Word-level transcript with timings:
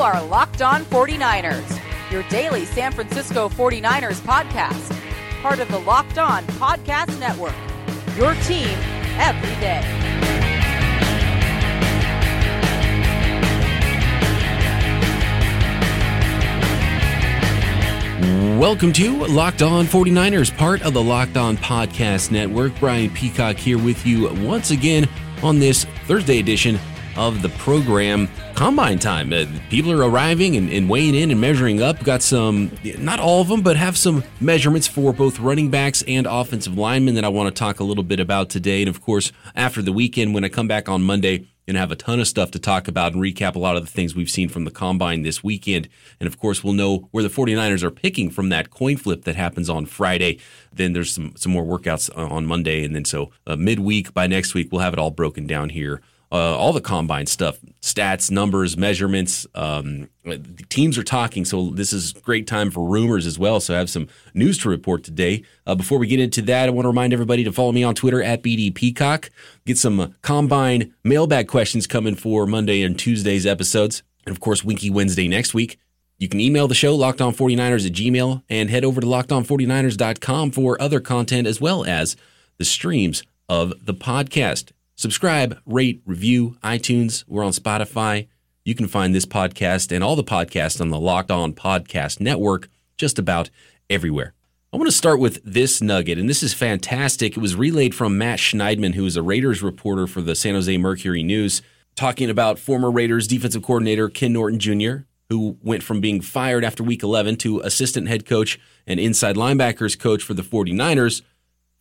are 0.00 0.24
Locked 0.24 0.62
On 0.62 0.82
49ers, 0.86 2.10
your 2.10 2.22
daily 2.30 2.64
San 2.64 2.90
Francisco 2.90 3.50
49ers 3.50 4.18
podcast, 4.20 4.98
part 5.42 5.58
of 5.60 5.68
the 5.70 5.78
Locked 5.80 6.16
On 6.16 6.42
Podcast 6.44 7.20
Network. 7.20 7.54
Your 8.16 8.32
team 8.46 8.66
every 9.18 9.54
day. 9.60 9.84
Welcome 18.58 18.94
to 18.94 19.26
Locked 19.26 19.60
On 19.60 19.84
49ers, 19.84 20.56
part 20.56 20.80
of 20.80 20.94
the 20.94 21.02
Locked 21.02 21.36
On 21.36 21.58
Podcast 21.58 22.30
Network. 22.30 22.72
Brian 22.80 23.10
Peacock 23.10 23.56
here 23.56 23.76
with 23.76 24.06
you 24.06 24.32
once 24.46 24.70
again 24.70 25.06
on 25.42 25.58
this 25.58 25.84
Thursday 26.06 26.38
edition 26.38 26.78
of 27.16 27.42
the 27.42 27.48
program. 27.50 28.28
Combine 28.54 28.98
time. 28.98 29.32
Uh, 29.32 29.46
people 29.68 29.90
are 29.92 30.08
arriving 30.08 30.56
and, 30.56 30.70
and, 30.70 30.88
weighing 30.88 31.14
in 31.14 31.30
and 31.30 31.40
measuring 31.40 31.82
up. 31.82 32.02
Got 32.04 32.22
some, 32.22 32.70
not 32.98 33.20
all 33.20 33.40
of 33.40 33.48
them, 33.48 33.62
but 33.62 33.76
have 33.76 33.96
some 33.96 34.24
measurements 34.40 34.86
for 34.86 35.12
both 35.12 35.38
running 35.38 35.70
backs 35.70 36.02
and 36.06 36.26
offensive 36.26 36.76
linemen 36.76 37.14
that 37.14 37.24
I 37.24 37.28
want 37.28 37.54
to 37.54 37.58
talk 37.58 37.80
a 37.80 37.84
little 37.84 38.04
bit 38.04 38.20
about 38.20 38.50
today. 38.50 38.82
And 38.82 38.88
of 38.88 39.00
course, 39.00 39.32
after 39.54 39.82
the 39.82 39.92
weekend, 39.92 40.34
when 40.34 40.44
I 40.44 40.48
come 40.48 40.68
back 40.68 40.88
on 40.88 41.02
Monday, 41.02 41.46
and 41.70 41.76
have 41.76 41.92
a 41.92 41.96
ton 41.96 42.18
of 42.18 42.26
stuff 42.26 42.50
to 42.50 42.58
talk 42.58 42.88
about 42.88 43.12
and 43.12 43.22
recap 43.22 43.54
a 43.54 43.58
lot 43.58 43.76
of 43.76 43.84
the 43.84 43.90
things 43.90 44.12
we've 44.12 44.28
seen 44.28 44.48
from 44.48 44.64
the 44.64 44.72
combine 44.72 45.22
this 45.22 45.44
weekend. 45.44 45.88
And 46.18 46.26
of 46.26 46.36
course, 46.36 46.64
we'll 46.64 46.72
know 46.72 47.08
where 47.12 47.22
the 47.22 47.28
49ers 47.28 47.84
are 47.84 47.92
picking 47.92 48.28
from 48.28 48.48
that 48.48 48.70
coin 48.70 48.96
flip 48.96 49.22
that 49.22 49.36
happens 49.36 49.70
on 49.70 49.86
Friday. 49.86 50.40
Then 50.72 50.94
there's 50.94 51.14
some, 51.14 51.34
some 51.36 51.52
more 51.52 51.64
workouts 51.64 52.10
on 52.16 52.44
Monday. 52.44 52.84
And 52.84 52.92
then 52.92 53.04
so 53.04 53.30
uh, 53.46 53.54
midweek 53.54 54.12
by 54.12 54.26
next 54.26 54.52
week, 54.52 54.72
we'll 54.72 54.80
have 54.80 54.94
it 54.94 54.98
all 54.98 55.12
broken 55.12 55.46
down 55.46 55.68
here 55.68 56.02
uh, 56.32 56.56
all 56.56 56.72
the 56.72 56.80
combine 56.80 57.26
stuff, 57.26 57.58
stats, 57.82 58.30
numbers, 58.30 58.76
measurements. 58.76 59.46
Um, 59.54 60.08
teams 60.68 60.96
are 60.96 61.02
talking, 61.02 61.44
so 61.44 61.70
this 61.70 61.92
is 61.92 62.12
great 62.12 62.46
time 62.46 62.70
for 62.70 62.86
rumors 62.86 63.26
as 63.26 63.38
well. 63.38 63.58
So 63.58 63.74
I 63.74 63.78
have 63.78 63.90
some 63.90 64.06
news 64.32 64.58
to 64.58 64.68
report 64.68 65.02
today. 65.02 65.42
Uh, 65.66 65.74
before 65.74 65.98
we 65.98 66.06
get 66.06 66.20
into 66.20 66.42
that, 66.42 66.68
I 66.68 66.70
want 66.70 66.84
to 66.84 66.90
remind 66.90 67.12
everybody 67.12 67.42
to 67.44 67.52
follow 67.52 67.72
me 67.72 67.82
on 67.82 67.94
Twitter 67.96 68.22
at 68.22 68.42
BD 68.42 68.72
Peacock. 68.72 69.30
Get 69.66 69.76
some 69.76 70.14
combine 70.22 70.94
mailbag 71.02 71.48
questions 71.48 71.88
coming 71.88 72.14
for 72.14 72.46
Monday 72.46 72.82
and 72.82 72.96
Tuesday's 72.96 73.44
episodes. 73.44 74.04
And 74.24 74.32
of 74.32 74.40
course, 74.40 74.62
Winky 74.62 74.90
Wednesday 74.90 75.26
next 75.26 75.52
week. 75.52 75.78
You 76.18 76.28
can 76.28 76.38
email 76.38 76.68
the 76.68 76.74
show, 76.74 76.96
lockedon49ers 76.96 77.86
at 77.86 77.92
gmail, 77.92 78.42
and 78.50 78.68
head 78.68 78.84
over 78.84 79.00
to 79.00 79.06
lockedon49ers.com 79.06 80.50
for 80.50 80.80
other 80.80 81.00
content 81.00 81.46
as 81.46 81.62
well 81.62 81.84
as 81.86 82.14
the 82.58 82.64
streams 82.66 83.24
of 83.48 83.72
the 83.86 83.94
podcast. 83.94 84.70
Subscribe, 85.00 85.58
rate, 85.64 86.02
review, 86.04 86.58
iTunes. 86.62 87.24
We're 87.26 87.42
on 87.42 87.52
Spotify. 87.52 88.28
You 88.66 88.74
can 88.74 88.86
find 88.86 89.14
this 89.14 89.24
podcast 89.24 89.92
and 89.92 90.04
all 90.04 90.14
the 90.14 90.22
podcasts 90.22 90.78
on 90.78 90.90
the 90.90 91.00
Locked 91.00 91.30
On 91.30 91.54
Podcast 91.54 92.20
Network 92.20 92.68
just 92.98 93.18
about 93.18 93.48
everywhere. 93.88 94.34
I 94.74 94.76
want 94.76 94.88
to 94.88 94.94
start 94.94 95.18
with 95.18 95.40
this 95.42 95.80
nugget, 95.80 96.18
and 96.18 96.28
this 96.28 96.42
is 96.42 96.52
fantastic. 96.52 97.34
It 97.34 97.40
was 97.40 97.56
relayed 97.56 97.94
from 97.94 98.18
Matt 98.18 98.40
Schneidman, 98.40 98.94
who 98.94 99.06
is 99.06 99.16
a 99.16 99.22
Raiders 99.22 99.62
reporter 99.62 100.06
for 100.06 100.20
the 100.20 100.34
San 100.34 100.52
Jose 100.52 100.76
Mercury 100.76 101.22
News, 101.22 101.62
talking 101.96 102.28
about 102.28 102.58
former 102.58 102.90
Raiders 102.90 103.26
defensive 103.26 103.62
coordinator 103.62 104.10
Ken 104.10 104.34
Norton 104.34 104.58
Jr., 104.58 105.04
who 105.30 105.56
went 105.62 105.82
from 105.82 106.02
being 106.02 106.20
fired 106.20 106.62
after 106.62 106.82
week 106.82 107.02
11 107.02 107.36
to 107.36 107.60
assistant 107.60 108.06
head 108.06 108.26
coach 108.26 108.60
and 108.86 109.00
inside 109.00 109.36
linebackers 109.36 109.98
coach 109.98 110.22
for 110.22 110.34
the 110.34 110.42
49ers 110.42 111.22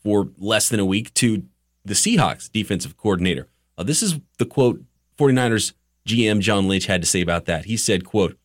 for 0.01 0.29
less 0.37 0.69
than 0.69 0.79
a 0.79 0.85
week 0.85 1.13
to 1.15 1.43
the 1.85 1.93
Seahawks 1.93 2.51
defensive 2.51 2.97
coordinator. 2.97 3.47
Uh, 3.77 3.83
this 3.83 4.03
is 4.03 4.19
the 4.37 4.45
quote 4.45 4.81
49ers 5.17 5.73
GM 6.07 6.39
John 6.39 6.67
Lynch 6.67 6.87
had 6.87 7.01
to 7.01 7.07
say 7.07 7.21
about 7.21 7.45
that. 7.45 7.65
He 7.65 7.77
said, 7.77 8.05
quote, 8.05 8.37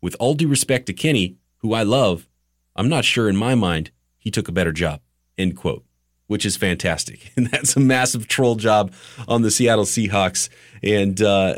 with 0.00 0.16
all 0.18 0.34
due 0.34 0.48
respect 0.48 0.86
to 0.86 0.92
Kenny, 0.92 1.36
who 1.58 1.72
I 1.72 1.82
love, 1.82 2.28
I'm 2.74 2.88
not 2.88 3.04
sure 3.04 3.28
in 3.28 3.36
my 3.36 3.54
mind 3.54 3.90
he 4.18 4.30
took 4.30 4.48
a 4.48 4.52
better 4.52 4.72
job, 4.72 5.00
end 5.38 5.56
quote, 5.56 5.84
which 6.26 6.44
is 6.44 6.56
fantastic. 6.56 7.30
And 7.36 7.46
that's 7.48 7.76
a 7.76 7.80
massive 7.80 8.28
troll 8.28 8.56
job 8.56 8.92
on 9.28 9.42
the 9.42 9.50
Seattle 9.50 9.84
Seahawks. 9.84 10.48
And 10.82 11.20
uh, 11.22 11.54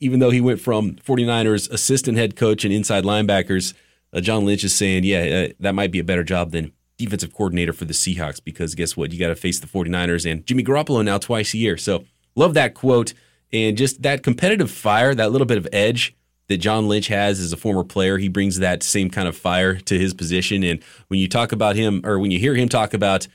even 0.00 0.20
though 0.20 0.30
he 0.30 0.40
went 0.40 0.60
from 0.60 0.92
49ers 0.96 1.70
assistant 1.70 2.16
head 2.16 2.36
coach 2.36 2.64
and 2.64 2.72
inside 2.72 3.04
linebackers, 3.04 3.74
uh, 4.12 4.20
John 4.20 4.46
Lynch 4.46 4.64
is 4.64 4.74
saying, 4.74 5.04
yeah, 5.04 5.48
uh, 5.48 5.52
that 5.60 5.74
might 5.74 5.90
be 5.90 5.98
a 5.98 6.04
better 6.04 6.24
job 6.24 6.52
than 6.52 6.72
defensive 6.98 7.32
coordinator 7.32 7.72
for 7.72 7.84
the 7.84 7.94
Seahawks 7.94 8.42
because 8.42 8.74
guess 8.74 8.96
what? 8.96 9.12
You 9.12 9.18
got 9.18 9.28
to 9.28 9.36
face 9.36 9.60
the 9.60 9.66
49ers 9.66 10.30
and 10.30 10.44
Jimmy 10.44 10.64
Garoppolo 10.64 11.04
now 11.04 11.16
twice 11.16 11.54
a 11.54 11.58
year. 11.58 11.76
So 11.76 12.04
love 12.34 12.54
that 12.54 12.74
quote 12.74 13.14
and 13.52 13.76
just 13.76 14.02
that 14.02 14.22
competitive 14.22 14.70
fire, 14.70 15.14
that 15.14 15.32
little 15.32 15.46
bit 15.46 15.58
of 15.58 15.66
edge 15.72 16.14
that 16.48 16.58
John 16.58 16.88
Lynch 16.88 17.08
has 17.08 17.40
as 17.40 17.52
a 17.52 17.56
former 17.56 17.84
player. 17.84 18.18
He 18.18 18.28
brings 18.28 18.58
that 18.58 18.82
same 18.82 19.10
kind 19.10 19.28
of 19.28 19.36
fire 19.36 19.76
to 19.76 19.98
his 19.98 20.12
position. 20.12 20.62
And 20.64 20.82
when 21.06 21.20
you 21.20 21.28
talk 21.28 21.52
about 21.52 21.76
him 21.76 22.02
or 22.04 22.18
when 22.18 22.30
you 22.30 22.38
hear 22.38 22.54
him 22.54 22.68
talk 22.68 22.92
about 22.94 23.28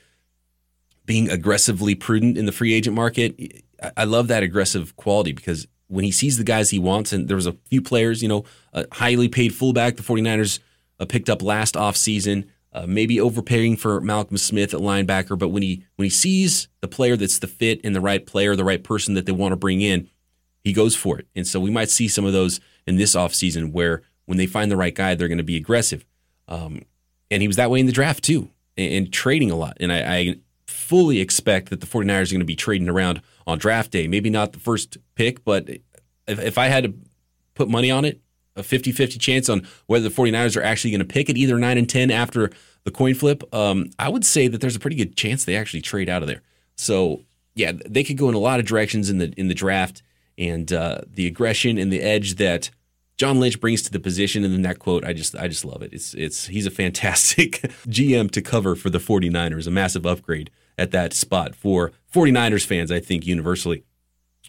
being 1.06 1.30
aggressively 1.30 1.94
prudent 1.94 2.36
in 2.36 2.46
the 2.46 2.52
free 2.52 2.74
agent 2.74 2.94
market, 2.94 3.64
I 3.96 4.04
love 4.04 4.28
that 4.28 4.42
aggressive 4.42 4.96
quality 4.96 5.32
because 5.32 5.66
when 5.88 6.04
he 6.04 6.10
sees 6.10 6.38
the 6.38 6.44
guys 6.44 6.70
he 6.70 6.78
wants, 6.78 7.12
and 7.12 7.28
there 7.28 7.36
was 7.36 7.46
a 7.46 7.56
few 7.68 7.82
players, 7.82 8.22
you 8.22 8.28
know, 8.28 8.44
a 8.72 8.86
highly 8.92 9.28
paid 9.28 9.54
fullback 9.54 9.96
the 9.96 10.02
49ers 10.02 10.58
uh, 10.98 11.04
picked 11.04 11.28
up 11.28 11.42
last 11.42 11.74
offseason 11.74 12.48
uh, 12.74 12.86
maybe 12.86 13.20
overpaying 13.20 13.76
for 13.76 14.00
Malcolm 14.00 14.36
Smith 14.36 14.74
at 14.74 14.80
linebacker, 14.80 15.38
but 15.38 15.48
when 15.48 15.62
he 15.62 15.84
when 15.96 16.04
he 16.04 16.10
sees 16.10 16.68
the 16.80 16.88
player 16.88 17.16
that's 17.16 17.38
the 17.38 17.46
fit 17.46 17.80
and 17.84 17.94
the 17.94 18.00
right 18.00 18.26
player, 18.26 18.56
the 18.56 18.64
right 18.64 18.82
person 18.82 19.14
that 19.14 19.26
they 19.26 19.32
want 19.32 19.52
to 19.52 19.56
bring 19.56 19.80
in, 19.80 20.10
he 20.62 20.72
goes 20.72 20.96
for 20.96 21.18
it. 21.18 21.26
And 21.36 21.46
so 21.46 21.60
we 21.60 21.70
might 21.70 21.90
see 21.90 22.08
some 22.08 22.24
of 22.24 22.32
those 22.32 22.60
in 22.86 22.96
this 22.96 23.14
offseason 23.14 23.72
where 23.72 24.02
when 24.26 24.38
they 24.38 24.46
find 24.46 24.70
the 24.70 24.76
right 24.76 24.94
guy, 24.94 25.14
they're 25.14 25.28
going 25.28 25.38
to 25.38 25.44
be 25.44 25.56
aggressive. 25.56 26.04
Um, 26.48 26.82
and 27.30 27.42
he 27.42 27.46
was 27.46 27.56
that 27.56 27.70
way 27.70 27.80
in 27.80 27.86
the 27.86 27.92
draft 27.92 28.24
too, 28.24 28.50
and, 28.76 28.92
and 28.92 29.12
trading 29.12 29.50
a 29.50 29.56
lot. 29.56 29.76
And 29.80 29.92
I, 29.92 30.16
I, 30.16 30.34
fully 30.66 31.20
expect 31.20 31.70
that 31.70 31.80
the 31.80 31.86
49ers 31.86 32.28
are 32.28 32.34
going 32.34 32.40
to 32.40 32.44
be 32.44 32.56
trading 32.56 32.88
around 32.88 33.22
on 33.46 33.58
draft 33.58 33.90
day. 33.90 34.08
Maybe 34.08 34.28
not 34.28 34.52
the 34.52 34.58
first 34.58 34.98
pick, 35.14 35.44
but 35.44 35.68
if, 35.68 36.38
if 36.38 36.58
I 36.58 36.66
had 36.66 36.84
to 36.84 36.94
put 37.54 37.68
money 37.68 37.90
on 37.90 38.04
it, 38.04 38.20
a 38.56 38.62
50 38.62 38.92
50 38.92 39.18
chance 39.18 39.48
on 39.48 39.66
whether 39.86 40.08
the 40.08 40.14
49ers 40.14 40.56
are 40.56 40.62
actually 40.62 40.90
going 40.90 41.00
to 41.00 41.04
pick 41.04 41.28
it 41.28 41.36
either 41.36 41.58
9 41.58 41.78
and 41.78 41.88
10 41.88 42.10
after 42.10 42.50
the 42.84 42.90
coin 42.90 43.14
flip, 43.14 43.42
um, 43.54 43.90
I 43.98 44.08
would 44.08 44.24
say 44.24 44.48
that 44.48 44.60
there's 44.60 44.76
a 44.76 44.80
pretty 44.80 44.96
good 44.96 45.16
chance 45.16 45.44
they 45.44 45.56
actually 45.56 45.80
trade 45.80 46.08
out 46.08 46.22
of 46.22 46.28
there. 46.28 46.42
So, 46.76 47.22
yeah, 47.54 47.72
they 47.86 48.04
could 48.04 48.18
go 48.18 48.28
in 48.28 48.34
a 48.34 48.38
lot 48.38 48.60
of 48.60 48.66
directions 48.66 49.10
in 49.10 49.18
the 49.18 49.32
in 49.36 49.48
the 49.48 49.54
draft 49.54 50.02
and 50.36 50.72
uh, 50.72 50.98
the 51.06 51.26
aggression 51.26 51.78
and 51.78 51.92
the 51.92 52.00
edge 52.00 52.34
that 52.36 52.70
John 53.16 53.38
Lynch 53.38 53.60
brings 53.60 53.82
to 53.82 53.92
the 53.92 54.00
position 54.00 54.44
and 54.44 54.52
then 54.52 54.62
that 54.62 54.80
quote 54.80 55.04
I 55.04 55.12
just 55.12 55.36
I 55.36 55.48
just 55.48 55.64
love 55.64 55.82
it. 55.82 55.92
It's 55.92 56.14
it's 56.14 56.46
he's 56.46 56.66
a 56.66 56.70
fantastic 56.70 57.52
GM 57.88 58.30
to 58.32 58.42
cover 58.42 58.74
for 58.74 58.90
the 58.90 58.98
49ers, 58.98 59.66
a 59.66 59.70
massive 59.70 60.04
upgrade 60.04 60.50
at 60.76 60.90
that 60.90 61.12
spot 61.12 61.54
for 61.54 61.92
49ers 62.12 62.66
fans 62.66 62.90
I 62.90 63.00
think 63.00 63.26
universally. 63.26 63.84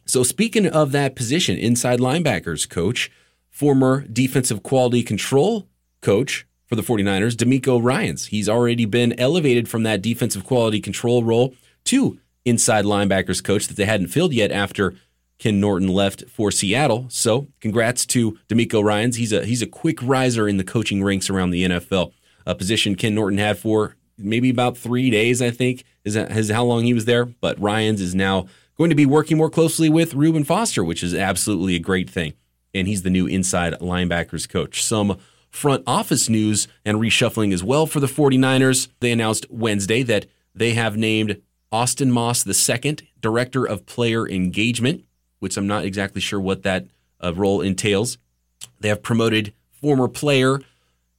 So 0.05 0.23
speaking 0.23 0.67
of 0.67 0.91
that 0.91 1.15
position, 1.15 1.57
inside 1.57 1.99
linebackers 1.99 2.69
coach, 2.69 3.11
former 3.55 4.01
defensive 4.11 4.63
quality 4.63 5.01
control 5.01 5.65
coach 6.01 6.45
for 6.65 6.75
the 6.75 6.81
49ers, 6.81 7.35
DeMeco 7.35 7.81
Ryans. 7.81 8.25
He's 8.25 8.49
already 8.49 8.83
been 8.83 9.17
elevated 9.17 9.69
from 9.69 9.83
that 9.83 10.01
defensive 10.01 10.43
quality 10.43 10.81
control 10.81 11.23
role 11.23 11.55
to 11.85 12.19
inside 12.43 12.83
linebackers 12.83 13.41
coach 13.41 13.67
that 13.67 13.77
they 13.77 13.85
hadn't 13.85 14.09
filled 14.09 14.33
yet 14.33 14.51
after 14.51 14.93
Ken 15.39 15.61
Norton 15.61 15.87
left 15.87 16.25
for 16.29 16.51
Seattle. 16.51 17.05
So, 17.09 17.47
congrats 17.61 18.05
to 18.07 18.37
DeMeco 18.49 18.83
Ryans. 18.83 19.15
He's 19.15 19.31
a 19.31 19.45
he's 19.45 19.61
a 19.61 19.67
quick 19.67 20.03
riser 20.03 20.49
in 20.49 20.57
the 20.57 20.65
coaching 20.65 21.01
ranks 21.01 21.29
around 21.29 21.51
the 21.51 21.63
NFL. 21.63 22.11
A 22.45 22.55
position 22.55 22.95
Ken 22.95 23.15
Norton 23.15 23.39
had 23.39 23.57
for 23.57 23.95
maybe 24.17 24.49
about 24.49 24.77
three 24.77 25.09
days, 25.09 25.41
I 25.41 25.51
think, 25.51 25.85
is, 26.03 26.17
is 26.17 26.51
how 26.51 26.65
long 26.65 26.83
he 26.83 26.93
was 26.93 27.05
there. 27.05 27.25
But 27.25 27.57
Ryans 27.61 28.01
is 28.01 28.13
now 28.13 28.47
going 28.77 28.89
to 28.89 28.97
be 28.97 29.05
working 29.05 29.37
more 29.37 29.49
closely 29.49 29.87
with 29.87 30.13
Reuben 30.13 30.43
Foster, 30.43 30.83
which 30.83 31.03
is 31.03 31.13
absolutely 31.13 31.75
a 31.75 31.79
great 31.79 32.09
thing 32.09 32.33
and 32.75 32.87
he's 32.87 33.01
the 33.01 33.09
new 33.09 33.25
inside 33.25 33.73
linebackers 33.79 34.47
coach. 34.47 34.83
Some 34.83 35.17
front 35.49 35.83
office 35.87 36.27
news 36.29 36.67
and 36.83 36.99
reshuffling 36.99 37.53
as 37.53 37.63
well 37.63 37.87
for 37.87 37.99
the 37.99 38.07
49ers. 38.07 38.89
They 38.99 39.11
announced 39.11 39.45
Wednesday 39.49 40.03
that 40.03 40.25
they 40.53 40.73
have 40.73 40.97
named 40.97 41.41
Austin 41.71 42.11
Moss 42.11 42.45
II 42.45 42.97
Director 43.21 43.65
of 43.65 43.85
Player 43.85 44.27
Engagement, 44.27 45.05
which 45.39 45.57
I'm 45.57 45.67
not 45.67 45.85
exactly 45.85 46.21
sure 46.21 46.39
what 46.39 46.63
that 46.63 46.87
uh, 47.23 47.33
role 47.33 47.61
entails. 47.61 48.17
They 48.79 48.89
have 48.89 49.01
promoted 49.01 49.53
former 49.71 50.07
player 50.07 50.59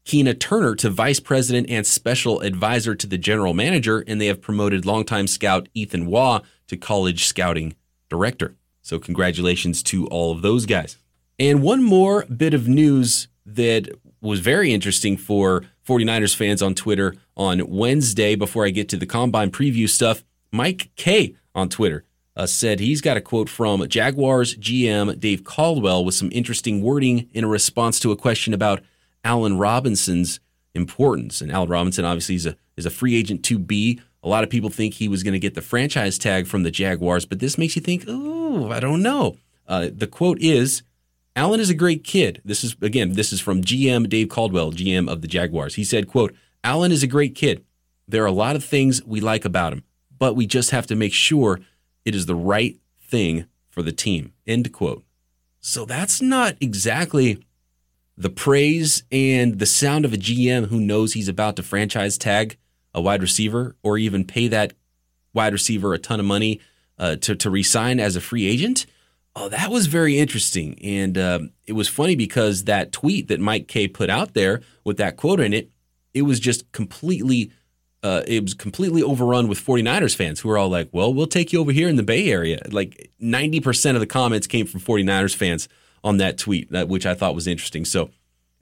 Keena 0.05 0.35
Turner 0.35 0.77
to 0.77 0.89
Vice 0.89 1.19
President 1.19 1.69
and 1.69 1.85
Special 1.85 2.41
Advisor 2.41 2.95
to 2.95 3.09
the 3.09 3.19
General 3.19 3.55
Manager, 3.55 4.05
and 4.07 4.21
they 4.21 4.27
have 4.27 4.41
promoted 4.41 4.87
longtime 4.87 5.27
scout 5.27 5.69
Ethan 5.75 6.07
Waugh 6.07 6.43
to 6.69 6.77
College 6.77 7.25
Scouting 7.25 7.75
Director. 8.09 8.55
So, 8.83 9.01
congratulations 9.01 9.83
to 9.85 10.07
all 10.07 10.31
of 10.31 10.43
those 10.43 10.65
guys. 10.65 10.97
And 11.39 11.63
one 11.63 11.83
more 11.83 12.25
bit 12.25 12.55
of 12.55 12.67
news 12.67 13.29
that 13.45 13.89
was 14.21 14.41
very 14.41 14.73
interesting 14.73 15.17
for 15.17 15.65
49ers 15.87 16.35
fans 16.35 16.63
on 16.63 16.75
Twitter 16.75 17.15
on 17.37 17.69
Wednesday 17.69 18.35
before 18.35 18.65
I 18.67 18.71
get 18.71 18.89
to 18.91 18.97
the 18.97 19.07
combine 19.07 19.51
preview 19.51 19.89
stuff. 19.89 20.25
Mike 20.51 20.91
Kaye 20.97 21.35
on 21.55 21.69
Twitter 21.69 22.05
uh, 22.37 22.47
said 22.47 22.81
he's 22.81 23.01
got 23.01 23.17
a 23.17 23.21
quote 23.21 23.49
from 23.49 23.87
Jaguars 23.89 24.57
GM 24.57 25.19
Dave 25.21 25.45
Caldwell 25.45 26.05
with 26.05 26.15
some 26.15 26.31
interesting 26.33 26.83
wording 26.83 27.29
in 27.33 27.45
a 27.45 27.49
response 27.49 28.01
to 28.01 28.13
a 28.13 28.17
question 28.17 28.53
about 28.55 28.83
Allen 29.25 29.59
Robinson's 29.59 30.41
importance. 30.75 31.41
And 31.41 31.53
Allen 31.53 31.69
Robinson 31.69 32.05
obviously 32.05 32.37
is 32.37 32.47
a 32.47 32.57
is 32.77 32.87
a 32.87 32.91
free 32.91 33.17
agent 33.17 33.45
to 33.45 33.59
be. 33.59 34.01
A 34.23 34.29
lot 34.29 34.45
of 34.45 34.51
people 34.51 34.71
think 34.71 34.95
he 34.95 35.09
was 35.09 35.23
going 35.23 35.33
to 35.33 35.39
get 35.39 35.55
the 35.55 35.63
franchise 35.63 36.19
tag 36.19 36.47
from 36.47 36.63
the 36.63 36.71
Jaguars, 36.71 37.25
but 37.25 37.39
this 37.39 37.57
makes 37.57 37.77
you 37.77 37.83
think, 37.83 38.05
oh, 38.09 38.71
I 38.71 38.81
don't 38.81 39.03
know. 39.03 39.37
Uh, 39.69 39.89
the 39.93 40.07
quote 40.07 40.39
is, 40.41 40.83
Allen 41.37 41.61
is 41.61 41.69
a 41.69 41.75
great 41.75 42.03
kid. 42.03 42.41
This 42.45 42.65
is 42.65 42.75
again, 42.81 43.13
this 43.13 43.33
is 43.33 43.41
from 43.41 43.61
GM 43.61 44.09
Dave 44.09 44.31
Caldwell, 44.31 44.73
GM 44.73 45.09
of 45.09 45.21
the 45.21 45.29
Jaguars. 45.29 45.75
He 45.75 45.85
said, 45.85 46.09
quote, 46.09 46.35
Allen 46.65 46.91
is 46.91 47.03
a 47.03 47.07
great 47.07 47.35
kid. 47.35 47.63
There 48.09 48.23
are 48.23 48.27
a 48.27 48.33
lot 48.33 48.57
of 48.57 48.65
things 48.65 49.05
we 49.05 49.21
like 49.21 49.45
about 49.45 49.75
him, 49.75 49.85
but 50.19 50.35
we 50.35 50.47
just 50.47 50.71
have 50.71 50.87
to 50.87 50.97
make 50.97 51.13
sure 51.13 51.61
it 52.07 52.15
is 52.15 52.25
the 52.25 52.35
right 52.35 52.79
thing 52.99 53.47
for 53.69 53.83
the 53.83 53.93
team. 53.93 54.33
End 54.47 54.73
quote. 54.73 55.05
So 55.61 55.85
that's 55.85 56.23
not 56.23 56.57
exactly 56.61 57.45
the 58.17 58.31
praise 58.31 59.03
and 59.13 59.59
the 59.59 59.67
sound 59.67 60.07
of 60.07 60.15
a 60.15 60.17
GM 60.17 60.69
who 60.69 60.81
knows 60.81 61.13
he's 61.13 61.29
about 61.29 61.57
to 61.57 61.63
franchise 61.63 62.17
tag 62.17 62.57
a 62.95 63.01
wide 63.01 63.21
receiver 63.21 63.77
or 63.83 63.99
even 63.99 64.25
pay 64.25 64.49
that 64.49 64.73
wide 65.35 65.53
receiver 65.53 65.93
a 65.93 65.99
ton 65.99 66.19
of 66.19 66.25
money 66.25 66.61
uh, 66.99 67.17
to, 67.17 67.37
to 67.37 67.51
resign 67.51 68.01
as 68.01 68.17
a 68.17 68.23
free 68.23 68.47
agent. 68.47 68.87
Oh, 69.39 69.51
that 69.51 69.71
was 69.71 69.87
very 69.87 70.19
interesting. 70.19 70.79
And 70.83 71.19
uh, 71.19 71.41
it 71.67 71.75
was 71.75 71.89
funny 71.89 72.17
because 72.17 72.65
that 72.65 72.91
tweet 72.91 73.29
that 73.29 73.39
Mike 73.39 73.69
Kaye 73.69 73.87
put 73.87 74.09
out 74.09 74.33
there 74.33 74.63
with 74.83 74.97
that 74.97 75.19
quote 75.19 75.41
in 75.41 75.53
it, 75.53 75.71
it 76.15 76.23
was 76.23 76.41
just 76.41 76.73
completely 76.73 77.53
uh, 78.03 78.23
it 78.27 78.43
was 78.43 78.55
completely 78.55 79.03
overrun 79.03 79.49
with 79.49 79.59
49ers 79.59 80.15
fans 80.15 80.41
who 80.41 80.49
were 80.49 80.57
all 80.57 80.69
like, 80.69 80.89
well, 80.93 81.13
we'll 81.13 81.27
take 81.27 81.53
you 81.53 81.61
over 81.61 81.73
here 81.73 81.89
in 81.89 81.97
the 81.97 82.03
Bay 82.03 82.31
Area. 82.31 82.61
Like 82.71 83.11
90% 83.21 83.95
of 83.95 84.01
the 84.01 84.07
comments 84.07 84.47
came 84.47 84.65
from 84.65 84.81
49ers 84.81 85.35
fans 85.35 85.69
on 86.05 86.19
that 86.19 86.39
tweet, 86.39 86.71
which 86.71 87.05
I 87.05 87.15
thought 87.15 87.35
was 87.35 87.49
interesting. 87.49 87.85
So 87.85 88.11